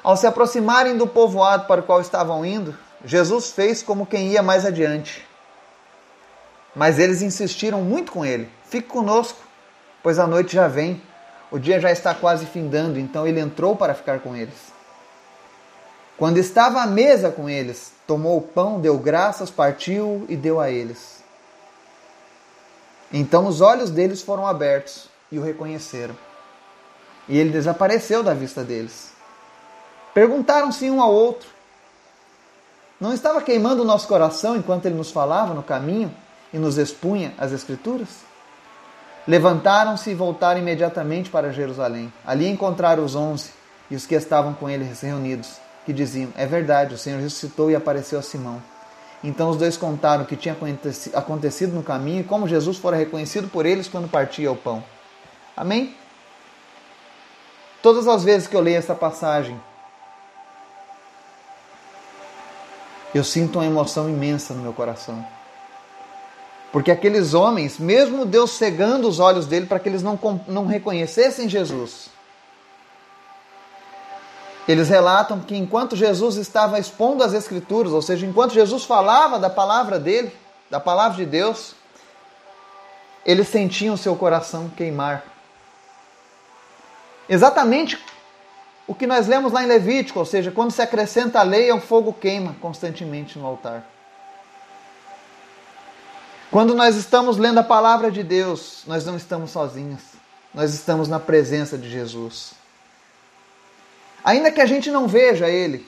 Ao 0.02 0.16
se 0.16 0.26
aproximarem 0.26 0.96
do 0.96 1.06
povoado 1.06 1.66
para 1.66 1.80
o 1.80 1.84
qual 1.84 2.00
estavam 2.00 2.44
indo, 2.44 2.76
Jesus 3.04 3.50
fez 3.50 3.82
como 3.82 4.06
quem 4.06 4.28
ia 4.28 4.42
mais 4.42 4.64
adiante. 4.64 5.26
Mas 6.74 6.98
eles 6.98 7.20
insistiram 7.20 7.82
muito 7.82 8.12
com 8.12 8.24
ele: 8.24 8.50
Fique 8.66 8.88
conosco, 8.88 9.38
pois 10.02 10.18
a 10.18 10.26
noite 10.26 10.54
já 10.54 10.68
vem 10.68 11.00
o 11.50 11.58
dia 11.58 11.80
já 11.80 11.90
está 11.90 12.14
quase 12.14 12.46
findando, 12.46 12.98
então 12.98 13.26
ele 13.26 13.40
entrou 13.40 13.76
para 13.76 13.94
ficar 13.94 14.20
com 14.20 14.34
eles. 14.34 14.74
Quando 16.16 16.38
estava 16.38 16.80
à 16.80 16.86
mesa 16.86 17.30
com 17.30 17.48
eles, 17.48 17.92
tomou 18.06 18.38
o 18.38 18.42
pão, 18.42 18.80
deu 18.80 18.98
graças, 18.98 19.50
partiu 19.50 20.24
e 20.28 20.36
deu 20.36 20.58
a 20.58 20.70
eles. 20.70 21.22
Então 23.12 23.46
os 23.46 23.60
olhos 23.60 23.90
deles 23.90 24.22
foram 24.22 24.46
abertos 24.46 25.08
e 25.30 25.38
o 25.38 25.42
reconheceram. 25.42 26.16
E 27.28 27.38
ele 27.38 27.50
desapareceu 27.50 28.22
da 28.22 28.32
vista 28.32 28.64
deles. 28.64 29.12
Perguntaram-se 30.14 30.88
um 30.90 31.02
ao 31.02 31.12
outro: 31.12 31.48
Não 33.00 33.12
estava 33.12 33.42
queimando 33.42 33.82
o 33.82 33.84
nosso 33.84 34.08
coração 34.08 34.56
enquanto 34.56 34.86
ele 34.86 34.94
nos 34.94 35.10
falava 35.10 35.52
no 35.52 35.62
caminho 35.62 36.14
e 36.52 36.58
nos 36.58 36.78
expunha 36.78 37.34
as 37.36 37.52
Escrituras? 37.52 38.08
Levantaram-se 39.26 40.10
e 40.10 40.14
voltaram 40.14 40.60
imediatamente 40.60 41.30
para 41.30 41.52
Jerusalém. 41.52 42.12
Ali 42.24 42.48
encontraram 42.48 43.04
os 43.04 43.16
onze 43.16 43.50
e 43.90 43.96
os 43.96 44.06
que 44.06 44.14
estavam 44.14 44.54
com 44.54 44.70
eles 44.70 45.00
reunidos, 45.00 45.56
que 45.84 45.92
diziam: 45.92 46.30
É 46.36 46.46
verdade, 46.46 46.94
o 46.94 46.98
Senhor 46.98 47.20
ressuscitou 47.20 47.70
e 47.70 47.74
apareceu 47.74 48.18
a 48.18 48.22
Simão. 48.22 48.62
Então 49.24 49.50
os 49.50 49.56
dois 49.56 49.76
contaram 49.76 50.22
o 50.22 50.26
que 50.26 50.36
tinha 50.36 50.56
acontecido 51.14 51.72
no 51.72 51.82
caminho 51.82 52.20
e 52.20 52.24
como 52.24 52.46
Jesus 52.46 52.76
fora 52.76 52.96
reconhecido 52.96 53.48
por 53.48 53.66
eles 53.66 53.88
quando 53.88 54.08
partia 54.08 54.52
o 54.52 54.56
pão. 54.56 54.84
Amém? 55.56 55.96
Todas 57.82 58.06
as 58.06 58.22
vezes 58.22 58.46
que 58.46 58.54
eu 58.54 58.60
leio 58.60 58.76
essa 58.76 58.94
passagem, 58.94 59.60
eu 63.14 63.24
sinto 63.24 63.58
uma 63.58 63.66
emoção 63.66 64.08
imensa 64.08 64.54
no 64.54 64.62
meu 64.62 64.72
coração. 64.72 65.24
Porque 66.76 66.90
aqueles 66.90 67.32
homens, 67.32 67.78
mesmo 67.78 68.26
Deus 68.26 68.50
cegando 68.50 69.08
os 69.08 69.18
olhos 69.18 69.46
dele 69.46 69.64
para 69.64 69.78
que 69.78 69.88
eles 69.88 70.02
não, 70.02 70.20
não 70.46 70.66
reconhecessem 70.66 71.48
Jesus, 71.48 72.10
eles 74.68 74.90
relatam 74.90 75.40
que 75.40 75.56
enquanto 75.56 75.96
Jesus 75.96 76.36
estava 76.36 76.78
expondo 76.78 77.24
as 77.24 77.32
Escrituras, 77.32 77.94
ou 77.94 78.02
seja, 78.02 78.26
enquanto 78.26 78.52
Jesus 78.52 78.84
falava 78.84 79.38
da 79.38 79.48
palavra 79.48 79.98
dele, 79.98 80.30
da 80.68 80.78
palavra 80.78 81.16
de 81.16 81.24
Deus, 81.24 81.74
eles 83.24 83.48
sentiam 83.48 83.94
o 83.94 83.98
seu 83.98 84.14
coração 84.14 84.68
queimar. 84.68 85.24
Exatamente 87.26 87.98
o 88.86 88.94
que 88.94 89.06
nós 89.06 89.26
lemos 89.26 89.50
lá 89.50 89.62
em 89.62 89.66
Levítico, 89.66 90.18
ou 90.18 90.26
seja, 90.26 90.50
quando 90.50 90.72
se 90.72 90.82
acrescenta 90.82 91.40
a 91.40 91.42
lei, 91.42 91.72
o 91.72 91.80
fogo 91.80 92.12
queima 92.12 92.54
constantemente 92.60 93.38
no 93.38 93.46
altar. 93.46 93.95
Quando 96.50 96.74
nós 96.74 96.96
estamos 96.96 97.36
lendo 97.36 97.58
a 97.58 97.64
palavra 97.64 98.10
de 98.10 98.22
Deus, 98.22 98.82
nós 98.86 99.04
não 99.04 99.16
estamos 99.16 99.50
sozinhos. 99.50 100.00
Nós 100.54 100.72
estamos 100.72 101.08
na 101.08 101.20
presença 101.20 101.76
de 101.76 101.90
Jesus. 101.90 102.52
Ainda 104.24 104.50
que 104.50 104.60
a 104.60 104.66
gente 104.66 104.90
não 104.90 105.06
veja 105.06 105.48
Ele, 105.48 105.86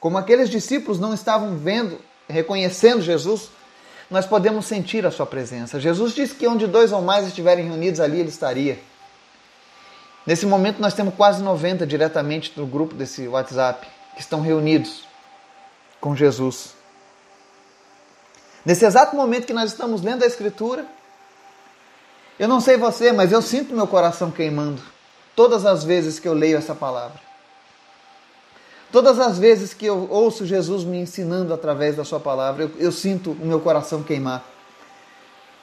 como 0.00 0.18
aqueles 0.18 0.50
discípulos 0.50 0.98
não 0.98 1.14
estavam 1.14 1.56
vendo 1.56 1.98
reconhecendo 2.28 3.02
Jesus, 3.02 3.50
nós 4.10 4.26
podemos 4.26 4.66
sentir 4.66 5.06
a 5.06 5.10
sua 5.10 5.26
presença. 5.26 5.78
Jesus 5.78 6.12
disse 6.14 6.34
que 6.34 6.46
onde 6.46 6.66
dois 6.66 6.92
ou 6.92 7.00
mais 7.00 7.26
estiverem 7.26 7.66
reunidos 7.66 8.00
ali, 8.00 8.20
ele 8.20 8.28
estaria. 8.28 8.78
Nesse 10.26 10.44
momento 10.44 10.80
nós 10.80 10.94
temos 10.94 11.14
quase 11.14 11.42
90 11.42 11.86
diretamente 11.86 12.52
do 12.54 12.66
grupo 12.66 12.94
desse 12.94 13.26
WhatsApp 13.26 13.86
que 14.14 14.20
estão 14.20 14.40
reunidos 14.40 15.04
com 16.00 16.14
Jesus. 16.14 16.74
Nesse 18.64 18.84
exato 18.84 19.16
momento 19.16 19.46
que 19.46 19.52
nós 19.52 19.70
estamos 19.70 20.02
lendo 20.02 20.22
a 20.22 20.26
Escritura, 20.26 20.86
eu 22.38 22.48
não 22.48 22.60
sei 22.60 22.76
você, 22.76 23.12
mas 23.12 23.32
eu 23.32 23.42
sinto 23.42 23.74
meu 23.74 23.86
coração 23.86 24.30
queimando 24.30 24.82
todas 25.34 25.66
as 25.66 25.84
vezes 25.84 26.18
que 26.18 26.28
eu 26.28 26.34
leio 26.34 26.58
essa 26.58 26.74
palavra. 26.74 27.20
Todas 28.90 29.18
as 29.18 29.38
vezes 29.38 29.72
que 29.72 29.86
eu 29.86 30.06
ouço 30.10 30.44
Jesus 30.44 30.84
me 30.84 30.98
ensinando 30.98 31.54
através 31.54 31.96
da 31.96 32.04
Sua 32.04 32.20
palavra, 32.20 32.64
eu, 32.64 32.70
eu 32.78 32.92
sinto 32.92 33.32
o 33.32 33.46
meu 33.46 33.58
coração 33.58 34.02
queimar. 34.02 34.44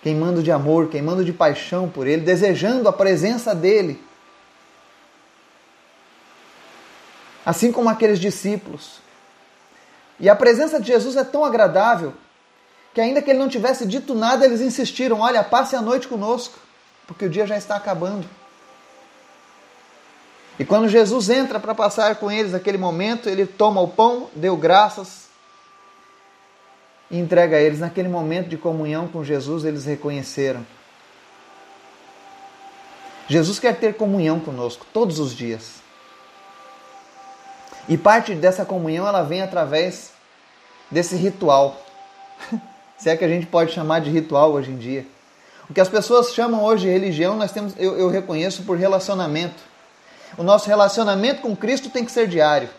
Queimando 0.02 0.42
de 0.42 0.52
amor, 0.52 0.88
queimando 0.88 1.24
de 1.24 1.32
paixão 1.32 1.88
por 1.88 2.08
Ele, 2.08 2.24
desejando 2.24 2.90
a 2.90 2.94
presença 2.94 3.54
dEle. 3.54 4.04
Assim 7.46 7.72
como 7.72 7.90
aqueles 7.90 8.20
discípulos. 8.20 9.00
E 10.20 10.28
a 10.28 10.36
presença 10.36 10.80
de 10.80 10.88
Jesus 10.88 11.16
é 11.16 11.24
tão 11.24 11.46
agradável 11.46 12.14
que, 12.94 13.02
ainda 13.02 13.22
que 13.22 13.30
ele 13.30 13.40
não 13.40 13.50
tivesse 13.50 13.86
dito 13.86 14.14
nada, 14.16 14.46
eles 14.46 14.62
insistiram: 14.62 15.20
Olha, 15.20 15.44
passe 15.44 15.76
a 15.76 15.82
noite 15.82 16.08
conosco, 16.08 16.58
porque 17.08 17.26
o 17.26 17.30
dia 17.30 17.46
já 17.46 17.58
está 17.58 17.76
acabando. 17.76 18.28
E 20.58 20.66
quando 20.66 20.90
Jesus 20.90 21.30
entra 21.30 21.60
para 21.60 21.74
passar 21.74 22.16
com 22.16 22.30
eles 22.30 22.52
naquele 22.52 22.78
momento, 22.78 23.30
ele 23.30 23.46
toma 23.46 23.80
o 23.80 23.88
pão, 23.88 24.30
deu 24.36 24.58
graças 24.58 25.30
e 27.10 27.18
entrega 27.18 27.56
a 27.56 27.62
eles. 27.62 27.80
Naquele 27.80 28.10
momento 28.10 28.50
de 28.50 28.58
comunhão 28.58 29.08
com 29.08 29.24
Jesus, 29.24 29.64
eles 29.64 29.86
reconheceram. 29.86 30.66
Jesus 33.30 33.60
quer 33.60 33.80
ter 33.80 33.96
comunhão 33.96 34.40
conosco 34.40 34.86
todos 34.92 35.20
os 35.20 35.34
dias. 35.34 35.76
E 37.88 37.98
parte 37.98 38.36
dessa 38.36 38.66
comunhão 38.66 39.08
ela 39.08 39.22
vem 39.22 39.42
através 39.42 40.12
desse 40.92 41.16
ritual 41.16 41.82
se 43.00 43.10
é 43.10 43.16
que 43.16 43.24
a 43.24 43.30
gente 43.30 43.46
pode 43.46 43.72
chamar 43.72 44.02
de 44.02 44.10
ritual 44.10 44.52
hoje 44.52 44.72
em 44.72 44.78
dia. 44.78 45.08
O 45.70 45.74
que 45.74 45.80
as 45.80 45.88
pessoas 45.88 46.34
chamam 46.34 46.64
hoje 46.64 46.86
de 46.86 46.92
religião, 46.92 47.38
nós 47.38 47.52
temos, 47.52 47.74
eu, 47.78 47.98
eu 47.98 48.10
reconheço 48.10 48.64
por 48.64 48.78
relacionamento. 48.78 49.64
O 50.38 50.44
nosso 50.44 50.68
relacionamento 50.68 51.42
com 51.42 51.56
Cristo 51.56 51.90
tem 51.90 52.04
que 52.04 52.12
ser 52.12 52.28
diário. 52.28 52.70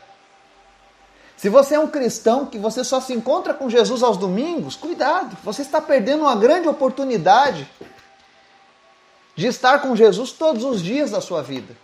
Se 1.36 1.48
você 1.48 1.76
é 1.76 1.78
um 1.78 1.88
cristão 1.88 2.44
que 2.44 2.58
você 2.58 2.84
só 2.84 3.00
se 3.00 3.14
encontra 3.14 3.54
com 3.54 3.70
Jesus 3.70 4.02
aos 4.02 4.18
domingos, 4.18 4.76
cuidado, 4.76 5.38
você 5.42 5.62
está 5.62 5.80
perdendo 5.80 6.24
uma 6.24 6.36
grande 6.36 6.68
oportunidade 6.68 7.66
de 9.34 9.46
estar 9.46 9.78
com 9.78 9.96
Jesus 9.96 10.32
todos 10.32 10.64
os 10.64 10.82
dias 10.82 11.12
da 11.12 11.20
sua 11.22 11.42
vida. 11.42 11.74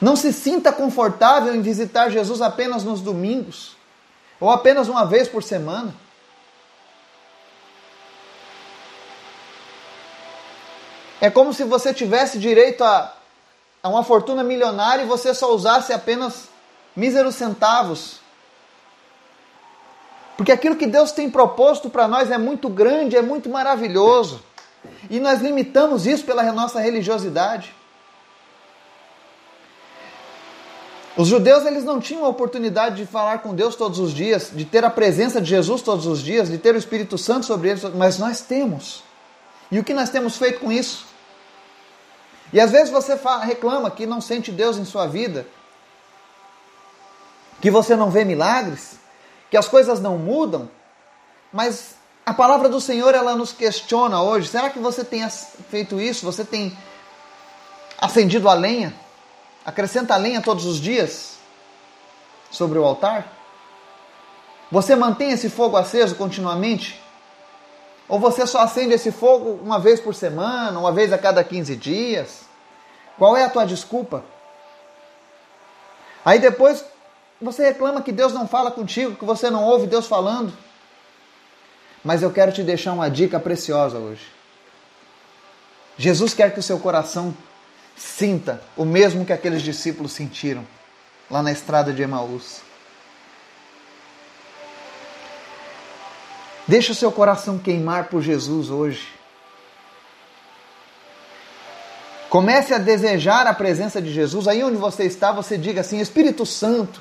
Não 0.00 0.16
se 0.16 0.32
sinta 0.32 0.72
confortável 0.72 1.54
em 1.54 1.62
visitar 1.62 2.10
Jesus 2.10 2.42
apenas 2.42 2.82
nos 2.82 3.00
domingos 3.00 3.73
ou 4.44 4.50
apenas 4.50 4.88
uma 4.88 5.06
vez 5.06 5.26
por 5.26 5.42
semana. 5.42 5.94
É 11.18 11.30
como 11.30 11.54
se 11.54 11.64
você 11.64 11.94
tivesse 11.94 12.38
direito 12.38 12.84
a, 12.84 13.10
a 13.82 13.88
uma 13.88 14.04
fortuna 14.04 14.44
milionária 14.44 15.02
e 15.02 15.06
você 15.06 15.32
só 15.32 15.54
usasse 15.54 15.94
apenas 15.94 16.50
míseros 16.94 17.36
centavos. 17.36 18.20
Porque 20.36 20.52
aquilo 20.52 20.76
que 20.76 20.86
Deus 20.86 21.10
tem 21.10 21.30
proposto 21.30 21.88
para 21.88 22.06
nós 22.06 22.30
é 22.30 22.36
muito 22.36 22.68
grande, 22.68 23.16
é 23.16 23.22
muito 23.22 23.48
maravilhoso. 23.48 24.42
E 25.08 25.18
nós 25.20 25.40
limitamos 25.40 26.06
isso 26.06 26.26
pela 26.26 26.42
nossa 26.52 26.80
religiosidade. 26.80 27.74
Os 31.16 31.28
judeus 31.28 31.64
eles 31.64 31.84
não 31.84 32.00
tinham 32.00 32.24
a 32.24 32.28
oportunidade 32.28 32.96
de 32.96 33.06
falar 33.06 33.38
com 33.38 33.54
Deus 33.54 33.76
todos 33.76 34.00
os 34.00 34.12
dias, 34.12 34.50
de 34.52 34.64
ter 34.64 34.84
a 34.84 34.90
presença 34.90 35.40
de 35.40 35.48
Jesus 35.48 35.80
todos 35.80 36.06
os 36.06 36.20
dias, 36.20 36.48
de 36.48 36.58
ter 36.58 36.74
o 36.74 36.78
Espírito 36.78 37.16
Santo 37.16 37.46
sobre 37.46 37.70
eles, 37.70 37.84
mas 37.94 38.18
nós 38.18 38.40
temos. 38.40 39.04
E 39.70 39.78
o 39.78 39.84
que 39.84 39.94
nós 39.94 40.10
temos 40.10 40.36
feito 40.36 40.60
com 40.60 40.72
isso? 40.72 41.06
E 42.52 42.60
às 42.60 42.72
vezes 42.72 42.90
você 42.90 43.18
reclama 43.42 43.90
que 43.90 44.06
não 44.06 44.20
sente 44.20 44.50
Deus 44.50 44.76
em 44.76 44.84
sua 44.84 45.06
vida, 45.06 45.46
que 47.60 47.70
você 47.70 47.94
não 47.94 48.10
vê 48.10 48.24
milagres, 48.24 48.98
que 49.50 49.56
as 49.56 49.68
coisas 49.68 50.00
não 50.00 50.18
mudam, 50.18 50.68
mas 51.52 51.94
a 52.26 52.34
palavra 52.34 52.68
do 52.68 52.80
Senhor 52.80 53.14
ela 53.14 53.36
nos 53.36 53.52
questiona 53.52 54.20
hoje. 54.20 54.48
Será 54.48 54.68
que 54.68 54.80
você 54.80 55.04
tem 55.04 55.28
feito 55.70 56.00
isso? 56.00 56.26
Você 56.26 56.44
tem 56.44 56.76
acendido 57.98 58.48
a 58.48 58.54
lenha? 58.54 59.03
Acrescenta 59.64 60.16
lenha 60.16 60.42
todos 60.42 60.66
os 60.66 60.78
dias 60.78 61.38
sobre 62.50 62.78
o 62.78 62.84
altar? 62.84 63.32
Você 64.70 64.94
mantém 64.94 65.30
esse 65.30 65.48
fogo 65.48 65.76
aceso 65.76 66.14
continuamente? 66.16 67.00
Ou 68.08 68.18
você 68.18 68.46
só 68.46 68.60
acende 68.60 68.92
esse 68.92 69.10
fogo 69.10 69.58
uma 69.62 69.78
vez 69.78 70.00
por 70.00 70.14
semana, 70.14 70.78
uma 70.78 70.92
vez 70.92 71.12
a 71.12 71.18
cada 71.18 71.42
15 71.42 71.76
dias? 71.76 72.42
Qual 73.16 73.36
é 73.36 73.44
a 73.44 73.48
tua 73.48 73.64
desculpa? 73.64 74.24
Aí 76.24 76.38
depois 76.38 76.84
você 77.40 77.64
reclama 77.64 78.02
que 78.02 78.12
Deus 78.12 78.32
não 78.32 78.46
fala 78.46 78.70
contigo, 78.70 79.16
que 79.16 79.24
você 79.24 79.50
não 79.50 79.64
ouve 79.64 79.86
Deus 79.86 80.06
falando. 80.06 80.52
Mas 82.02 82.22
eu 82.22 82.30
quero 82.30 82.52
te 82.52 82.62
deixar 82.62 82.92
uma 82.92 83.08
dica 83.08 83.40
preciosa 83.40 83.98
hoje. 83.98 84.26
Jesus 85.96 86.34
quer 86.34 86.52
que 86.52 86.60
o 86.60 86.62
seu 86.62 86.78
coração 86.78 87.34
sinta 87.96 88.62
o 88.76 88.84
mesmo 88.84 89.24
que 89.24 89.32
aqueles 89.32 89.62
discípulos 89.62 90.12
sentiram 90.12 90.66
lá 91.30 91.42
na 91.42 91.52
estrada 91.52 91.92
de 91.92 92.02
Emaús. 92.02 92.60
Deixa 96.66 96.92
o 96.92 96.94
seu 96.94 97.12
coração 97.12 97.58
queimar 97.58 98.08
por 98.08 98.22
Jesus 98.22 98.70
hoje. 98.70 99.12
Comece 102.30 102.74
a 102.74 102.78
desejar 102.78 103.46
a 103.46 103.54
presença 103.54 104.00
de 104.02 104.12
Jesus. 104.12 104.48
Aí 104.48 104.64
onde 104.64 104.76
você 104.76 105.04
está, 105.04 105.30
você 105.30 105.56
diga 105.58 105.82
assim: 105.82 106.00
Espírito 106.00 106.44
Santo, 106.44 107.00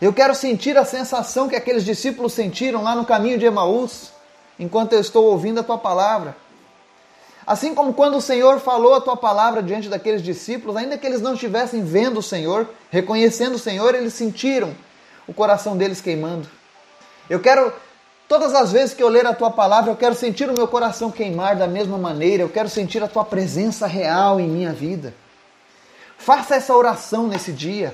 eu 0.00 0.12
quero 0.12 0.34
sentir 0.34 0.76
a 0.76 0.84
sensação 0.84 1.48
que 1.48 1.56
aqueles 1.56 1.84
discípulos 1.84 2.32
sentiram 2.32 2.82
lá 2.82 2.94
no 2.94 3.04
caminho 3.04 3.38
de 3.38 3.46
Emaús, 3.46 4.10
enquanto 4.58 4.92
eu 4.94 5.00
estou 5.00 5.24
ouvindo 5.26 5.60
a 5.60 5.62
tua 5.62 5.78
palavra. 5.78 6.36
Assim 7.46 7.74
como 7.74 7.92
quando 7.92 8.16
o 8.16 8.20
Senhor 8.20 8.60
falou 8.60 8.94
a 8.94 9.00
tua 9.00 9.16
palavra 9.16 9.62
diante 9.62 9.88
daqueles 9.88 10.22
discípulos, 10.22 10.76
ainda 10.76 10.96
que 10.96 11.06
eles 11.06 11.20
não 11.20 11.34
estivessem 11.34 11.82
vendo 11.82 12.18
o 12.18 12.22
Senhor, 12.22 12.68
reconhecendo 12.90 13.54
o 13.54 13.58
Senhor, 13.58 13.94
eles 13.94 14.14
sentiram 14.14 14.74
o 15.26 15.34
coração 15.34 15.76
deles 15.76 16.00
queimando. 16.00 16.48
Eu 17.28 17.40
quero, 17.40 17.72
todas 18.28 18.54
as 18.54 18.70
vezes 18.70 18.94
que 18.94 19.02
eu 19.02 19.08
ler 19.08 19.26
a 19.26 19.34
tua 19.34 19.50
palavra, 19.50 19.90
eu 19.90 19.96
quero 19.96 20.14
sentir 20.14 20.48
o 20.48 20.54
meu 20.54 20.68
coração 20.68 21.10
queimar 21.10 21.56
da 21.56 21.66
mesma 21.66 21.98
maneira, 21.98 22.42
eu 22.42 22.48
quero 22.48 22.68
sentir 22.68 23.02
a 23.02 23.08
tua 23.08 23.24
presença 23.24 23.86
real 23.86 24.38
em 24.38 24.48
minha 24.48 24.72
vida. 24.72 25.14
Faça 26.16 26.54
essa 26.54 26.74
oração 26.74 27.26
nesse 27.26 27.50
dia. 27.52 27.92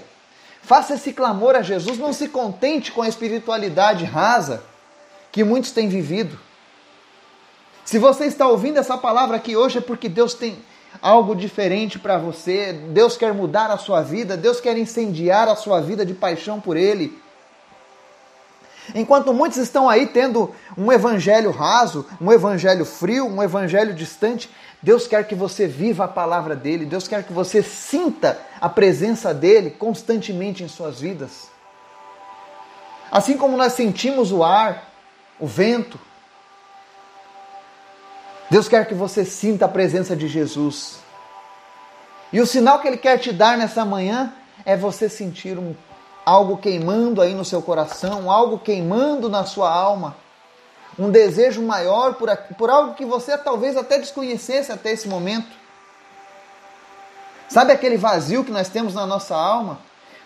Faça 0.62 0.94
esse 0.94 1.14
clamor 1.14 1.56
a 1.56 1.62
Jesus. 1.62 1.98
Não 1.98 2.12
se 2.12 2.28
contente 2.28 2.92
com 2.92 3.00
a 3.00 3.08
espiritualidade 3.08 4.04
rasa 4.04 4.62
que 5.32 5.42
muitos 5.42 5.70
têm 5.70 5.88
vivido. 5.88 6.38
Se 7.88 7.98
você 7.98 8.26
está 8.26 8.46
ouvindo 8.46 8.76
essa 8.76 8.98
palavra 8.98 9.38
aqui 9.38 9.56
hoje 9.56 9.78
é 9.78 9.80
porque 9.80 10.10
Deus 10.10 10.34
tem 10.34 10.58
algo 11.00 11.34
diferente 11.34 11.98
para 11.98 12.18
você. 12.18 12.70
Deus 12.70 13.16
quer 13.16 13.32
mudar 13.32 13.70
a 13.70 13.78
sua 13.78 14.02
vida, 14.02 14.36
Deus 14.36 14.60
quer 14.60 14.76
incendiar 14.76 15.48
a 15.48 15.56
sua 15.56 15.80
vida 15.80 16.04
de 16.04 16.12
paixão 16.12 16.60
por 16.60 16.76
Ele. 16.76 17.18
Enquanto 18.94 19.32
muitos 19.32 19.56
estão 19.56 19.88
aí 19.88 20.06
tendo 20.06 20.54
um 20.76 20.92
evangelho 20.92 21.50
raso, 21.50 22.04
um 22.20 22.30
evangelho 22.30 22.84
frio, 22.84 23.26
um 23.26 23.42
evangelho 23.42 23.94
distante, 23.94 24.50
Deus 24.82 25.06
quer 25.06 25.26
que 25.26 25.34
você 25.34 25.66
viva 25.66 26.04
a 26.04 26.08
palavra 26.08 26.54
dele, 26.54 26.84
Deus 26.84 27.08
quer 27.08 27.24
que 27.24 27.32
você 27.32 27.62
sinta 27.62 28.38
a 28.60 28.68
presença 28.68 29.32
dele 29.32 29.70
constantemente 29.70 30.62
em 30.62 30.68
suas 30.68 31.00
vidas. 31.00 31.48
Assim 33.10 33.38
como 33.38 33.56
nós 33.56 33.72
sentimos 33.72 34.30
o 34.30 34.44
ar, 34.44 34.92
o 35.40 35.46
vento, 35.46 35.98
Deus 38.50 38.68
quer 38.68 38.86
que 38.86 38.94
você 38.94 39.24
sinta 39.24 39.66
a 39.66 39.68
presença 39.68 40.16
de 40.16 40.26
Jesus. 40.26 40.98
E 42.32 42.40
o 42.40 42.46
sinal 42.46 42.80
que 42.80 42.88
Ele 42.88 42.96
quer 42.96 43.18
te 43.18 43.32
dar 43.32 43.58
nessa 43.58 43.84
manhã 43.84 44.32
é 44.64 44.76
você 44.76 45.08
sentir 45.08 45.58
um, 45.58 45.74
algo 46.24 46.56
queimando 46.56 47.22
aí 47.22 47.34
no 47.34 47.44
seu 47.44 47.62
coração, 47.62 48.30
algo 48.30 48.58
queimando 48.58 49.28
na 49.28 49.44
sua 49.44 49.72
alma. 49.72 50.16
Um 50.98 51.10
desejo 51.10 51.62
maior 51.62 52.14
por, 52.14 52.34
por 52.58 52.70
algo 52.70 52.94
que 52.94 53.04
você 53.04 53.36
talvez 53.38 53.76
até 53.76 53.98
desconhecesse 53.98 54.72
até 54.72 54.92
esse 54.92 55.08
momento. 55.08 55.48
Sabe 57.48 57.72
aquele 57.72 57.96
vazio 57.96 58.44
que 58.44 58.50
nós 58.50 58.68
temos 58.68 58.94
na 58.94 59.06
nossa 59.06 59.34
alma? 59.34 59.78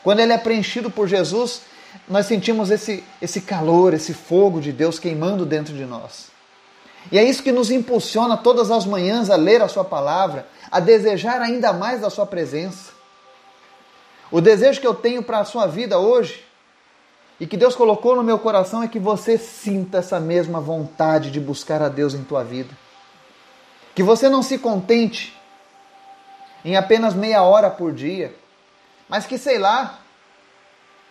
Quando 0.02 0.20
ele 0.20 0.32
é 0.32 0.38
preenchido 0.38 0.90
por 0.90 1.06
Jesus, 1.06 1.62
nós 2.08 2.26
sentimos 2.26 2.70
esse, 2.70 3.04
esse 3.20 3.40
calor, 3.40 3.94
esse 3.94 4.12
fogo 4.12 4.61
de 4.61 4.72
Deus 4.72 4.98
queimando 4.98 5.46
dentro 5.46 5.72
de 5.72 5.85
nós. 5.85 6.32
E 7.11 7.19
é 7.19 7.25
isso 7.25 7.43
que 7.43 7.53
nos 7.53 7.71
impulsiona 7.71 8.37
todas 8.37 8.71
as 8.71 8.87
manhãs 8.87 9.31
a 9.31 9.37
ler 9.37 9.62
a 9.62 9.69
Sua 9.69 9.85
palavra, 9.85 10.47
a 10.71 10.79
desejar 10.81 11.41
ainda 11.41 11.73
mais 11.73 12.01
da 12.01 12.11
Sua 12.11 12.27
presença. 12.27 12.93
O 14.33 14.41
desejo 14.41 14.81
que 14.81 14.87
eu 14.87 14.95
tenho 14.95 15.23
para 15.23 15.41
a 15.41 15.45
sua 15.45 15.67
vida 15.67 15.99
hoje 15.99 16.43
e 17.38 17.47
que 17.47 17.55
Deus 17.55 17.77
colocou 17.77 18.17
no 18.17 18.23
meu 18.23 18.38
coração 18.38 18.83
é 18.83 18.88
que 18.88 18.99
você 18.99 19.37
sinta 19.37 19.99
essa 19.99 20.19
mesma 20.19 20.59
vontade 20.59 21.31
de 21.31 21.38
buscar 21.38 21.83
a 21.83 21.91
Deus 21.91 22.15
em 22.15 22.25
tua 22.25 22.43
vida. 22.43 22.71
Que 23.95 24.03
você 24.03 24.31
não 24.31 24.43
se 24.43 24.57
contente 24.57 25.38
em 26.65 26.77
apenas 26.77 27.12
meia 27.12 27.43
hora 27.43 27.69
por 27.69 27.93
dia, 27.93 28.35
mas 29.07 29.27
que, 29.27 29.37
sei 29.37 29.59
lá, 29.59 29.99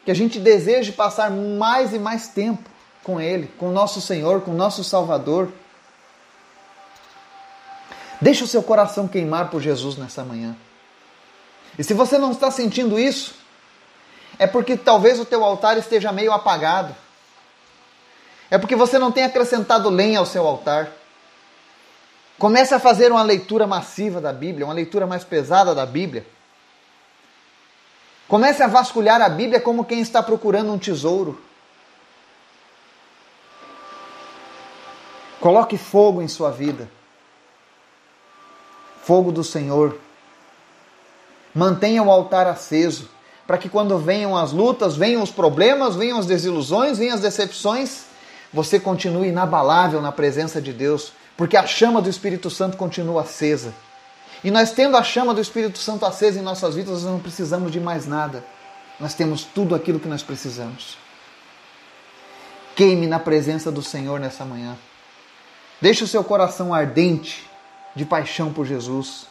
que 0.03 0.09
a 0.09 0.15
gente 0.15 0.39
deseje 0.39 0.91
passar 0.91 1.29
mais 1.29 1.93
e 1.93 1.99
mais 1.99 2.29
tempo 2.29 2.67
com 3.03 3.21
Ele, 3.21 3.51
com 3.59 3.69
o 3.69 3.71
nosso 3.71 4.01
Senhor, 4.01 4.41
com 4.41 4.49
o 4.49 4.55
nosso 4.55 4.83
Salvador. 4.83 5.51
Deixa 8.21 8.43
o 8.43 8.47
seu 8.47 8.61
coração 8.61 9.07
queimar 9.07 9.49
por 9.49 9.59
Jesus 9.59 9.97
nessa 9.97 10.23
manhã. 10.23 10.55
E 11.77 11.83
se 11.83 11.93
você 11.95 12.19
não 12.19 12.31
está 12.31 12.51
sentindo 12.51 12.99
isso, 12.99 13.33
é 14.37 14.45
porque 14.45 14.77
talvez 14.77 15.19
o 15.19 15.25
teu 15.25 15.43
altar 15.43 15.77
esteja 15.77 16.11
meio 16.11 16.31
apagado. 16.31 16.95
É 18.51 18.59
porque 18.59 18.75
você 18.75 18.99
não 18.99 19.11
tem 19.11 19.23
acrescentado 19.23 19.89
lenha 19.89 20.19
ao 20.19 20.25
seu 20.25 20.45
altar. 20.45 20.91
Comece 22.37 22.75
a 22.75 22.79
fazer 22.79 23.11
uma 23.11 23.23
leitura 23.23 23.65
massiva 23.65 24.21
da 24.21 24.31
Bíblia, 24.31 24.65
uma 24.65 24.73
leitura 24.73 25.07
mais 25.07 25.23
pesada 25.23 25.73
da 25.73 25.85
Bíblia. 25.85 26.25
Comece 28.27 28.61
a 28.61 28.67
vasculhar 28.67 29.21
a 29.21 29.29
Bíblia 29.29 29.59
como 29.59 29.85
quem 29.85 29.99
está 29.99 30.21
procurando 30.21 30.71
um 30.71 30.77
tesouro. 30.77 31.41
Coloque 35.39 35.77
fogo 35.77 36.21
em 36.21 36.27
sua 36.27 36.51
vida. 36.51 36.89
Fogo 39.11 39.29
do 39.29 39.43
Senhor 39.43 39.99
Mantenha 41.53 42.01
o 42.01 42.09
altar 42.09 42.47
aceso, 42.47 43.09
para 43.45 43.57
que 43.57 43.67
quando 43.67 43.97
venham 43.97 44.37
as 44.37 44.53
lutas, 44.53 44.95
venham 44.95 45.21
os 45.21 45.29
problemas, 45.29 45.97
venham 45.97 46.17
as 46.17 46.25
desilusões, 46.25 46.97
venham 46.97 47.15
as 47.15 47.19
decepções, 47.19 48.05
você 48.53 48.79
continue 48.79 49.27
inabalável 49.27 50.01
na 50.01 50.13
presença 50.13 50.61
de 50.61 50.71
Deus, 50.71 51.11
porque 51.35 51.57
a 51.57 51.67
chama 51.67 52.01
do 52.01 52.09
Espírito 52.09 52.49
Santo 52.49 52.77
continua 52.77 53.23
acesa. 53.23 53.73
E 54.45 54.49
nós 54.49 54.71
tendo 54.71 54.95
a 54.95 55.03
chama 55.03 55.33
do 55.33 55.41
Espírito 55.41 55.77
Santo 55.77 56.05
acesa 56.05 56.39
em 56.39 56.41
nossas 56.41 56.75
vidas, 56.75 57.03
nós 57.03 57.11
não 57.11 57.19
precisamos 57.19 57.69
de 57.69 57.81
mais 57.81 58.07
nada. 58.07 58.45
Nós 58.97 59.13
temos 59.13 59.43
tudo 59.43 59.75
aquilo 59.75 59.99
que 59.99 60.07
nós 60.07 60.23
precisamos. 60.23 60.97
Queime 62.77 63.07
na 63.07 63.19
presença 63.19 63.69
do 63.69 63.83
Senhor 63.83 64.21
nessa 64.21 64.45
manhã. 64.45 64.77
Deixe 65.81 66.01
o 66.01 66.07
seu 66.07 66.23
coração 66.23 66.73
ardente 66.73 67.50
de 67.95 68.05
paixão 68.05 68.53
por 68.53 68.65
Jesus. 68.65 69.27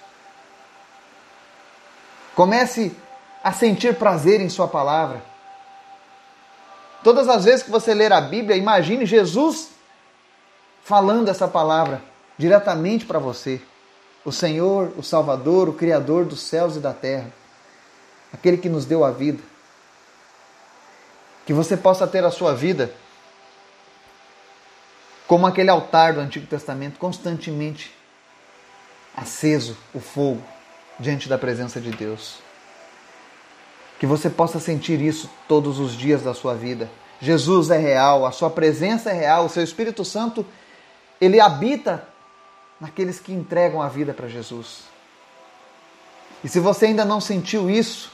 Comece 2.34 2.94
a 3.42 3.52
sentir 3.52 3.96
prazer 3.96 4.40
em 4.40 4.48
Sua 4.48 4.68
palavra. 4.68 5.22
Todas 7.02 7.28
as 7.28 7.44
vezes 7.44 7.62
que 7.62 7.70
você 7.70 7.94
ler 7.94 8.12
a 8.12 8.20
Bíblia, 8.20 8.56
imagine 8.56 9.06
Jesus 9.06 9.70
falando 10.82 11.28
essa 11.28 11.48
palavra 11.48 12.02
diretamente 12.36 13.04
para 13.04 13.18
você. 13.18 13.60
O 14.24 14.30
Senhor, 14.30 14.92
o 14.96 15.02
Salvador, 15.02 15.68
o 15.68 15.72
Criador 15.72 16.26
dos 16.26 16.40
céus 16.40 16.76
e 16.76 16.80
da 16.80 16.92
terra, 16.92 17.32
aquele 18.32 18.58
que 18.58 18.68
nos 18.68 18.84
deu 18.84 19.04
a 19.04 19.10
vida. 19.10 19.42
Que 21.46 21.54
você 21.54 21.76
possa 21.76 22.06
ter 22.06 22.24
a 22.24 22.30
sua 22.30 22.54
vida 22.54 22.92
como 25.26 25.46
aquele 25.46 25.70
altar 25.70 26.12
do 26.14 26.20
Antigo 26.20 26.46
Testamento, 26.46 26.98
constantemente 26.98 27.94
aceso 29.16 29.76
o 29.94 30.00
fogo 30.00 30.42
diante 30.98 31.28
da 31.28 31.38
presença 31.38 31.80
de 31.80 31.90
Deus. 31.90 32.38
Que 33.98 34.06
você 34.06 34.30
possa 34.30 34.58
sentir 34.58 35.00
isso 35.00 35.30
todos 35.46 35.78
os 35.78 35.92
dias 35.92 36.22
da 36.22 36.34
sua 36.34 36.54
vida. 36.54 36.90
Jesus 37.20 37.70
é 37.70 37.76
real, 37.76 38.24
a 38.24 38.32
sua 38.32 38.48
presença 38.48 39.10
é 39.10 39.12
real, 39.12 39.44
o 39.44 39.48
seu 39.48 39.62
Espírito 39.62 40.04
Santo, 40.04 40.44
ele 41.20 41.38
habita 41.38 42.08
naqueles 42.80 43.20
que 43.20 43.32
entregam 43.32 43.82
a 43.82 43.88
vida 43.88 44.14
para 44.14 44.26
Jesus. 44.26 44.84
E 46.42 46.48
se 46.48 46.58
você 46.58 46.86
ainda 46.86 47.04
não 47.04 47.20
sentiu 47.20 47.68
isso, 47.68 48.10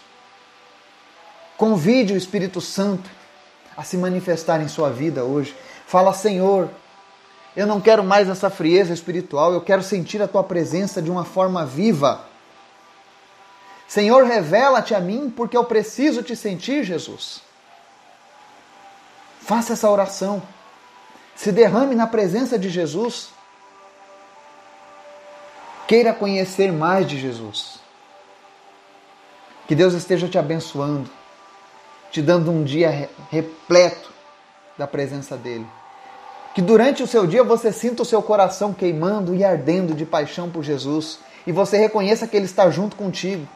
convide 1.56 2.12
o 2.12 2.16
Espírito 2.16 2.60
Santo 2.60 3.08
a 3.76 3.84
se 3.84 3.96
manifestar 3.96 4.60
em 4.60 4.68
sua 4.68 4.90
vida 4.90 5.22
hoje. 5.22 5.54
Fala, 5.86 6.12
Senhor, 6.12 6.68
eu 7.56 7.66
não 7.66 7.80
quero 7.80 8.04
mais 8.04 8.28
essa 8.28 8.50
frieza 8.50 8.92
espiritual, 8.92 9.52
eu 9.52 9.62
quero 9.62 9.82
sentir 9.82 10.20
a 10.20 10.28
tua 10.28 10.44
presença 10.44 11.00
de 11.00 11.10
uma 11.10 11.24
forma 11.24 11.64
viva. 11.64 12.26
Senhor, 13.88 14.24
revela-te 14.24 14.94
a 14.94 15.00
mim, 15.00 15.32
porque 15.34 15.56
eu 15.56 15.64
preciso 15.64 16.22
te 16.22 16.36
sentir, 16.36 16.84
Jesus. 16.84 17.40
Faça 19.40 19.72
essa 19.72 19.88
oração. 19.88 20.42
Se 21.34 21.50
derrame 21.50 21.94
na 21.94 22.06
presença 22.06 22.58
de 22.58 22.68
Jesus. 22.68 23.30
Queira 25.88 26.12
conhecer 26.12 26.72
mais 26.72 27.06
de 27.06 27.18
Jesus. 27.18 27.78
Que 29.66 29.74
Deus 29.74 29.94
esteja 29.94 30.28
te 30.28 30.36
abençoando, 30.36 31.08
te 32.10 32.20
dando 32.20 32.50
um 32.50 32.64
dia 32.64 33.08
repleto 33.30 34.12
da 34.76 34.86
presença 34.86 35.36
dEle. 35.36 35.66
Que 36.56 36.62
durante 36.62 37.02
o 37.02 37.06
seu 37.06 37.26
dia 37.26 37.44
você 37.44 37.70
sinta 37.70 38.00
o 38.00 38.06
seu 38.06 38.22
coração 38.22 38.72
queimando 38.72 39.34
e 39.34 39.44
ardendo 39.44 39.92
de 39.92 40.06
paixão 40.06 40.48
por 40.48 40.64
Jesus 40.64 41.18
e 41.46 41.52
você 41.52 41.76
reconheça 41.76 42.26
que 42.26 42.34
Ele 42.34 42.46
está 42.46 42.70
junto 42.70 42.96
contigo. 42.96 43.46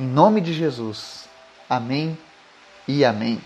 Em 0.00 0.06
nome 0.06 0.40
de 0.40 0.54
Jesus. 0.54 1.28
Amém 1.68 2.16
e 2.88 3.04
amém. 3.04 3.42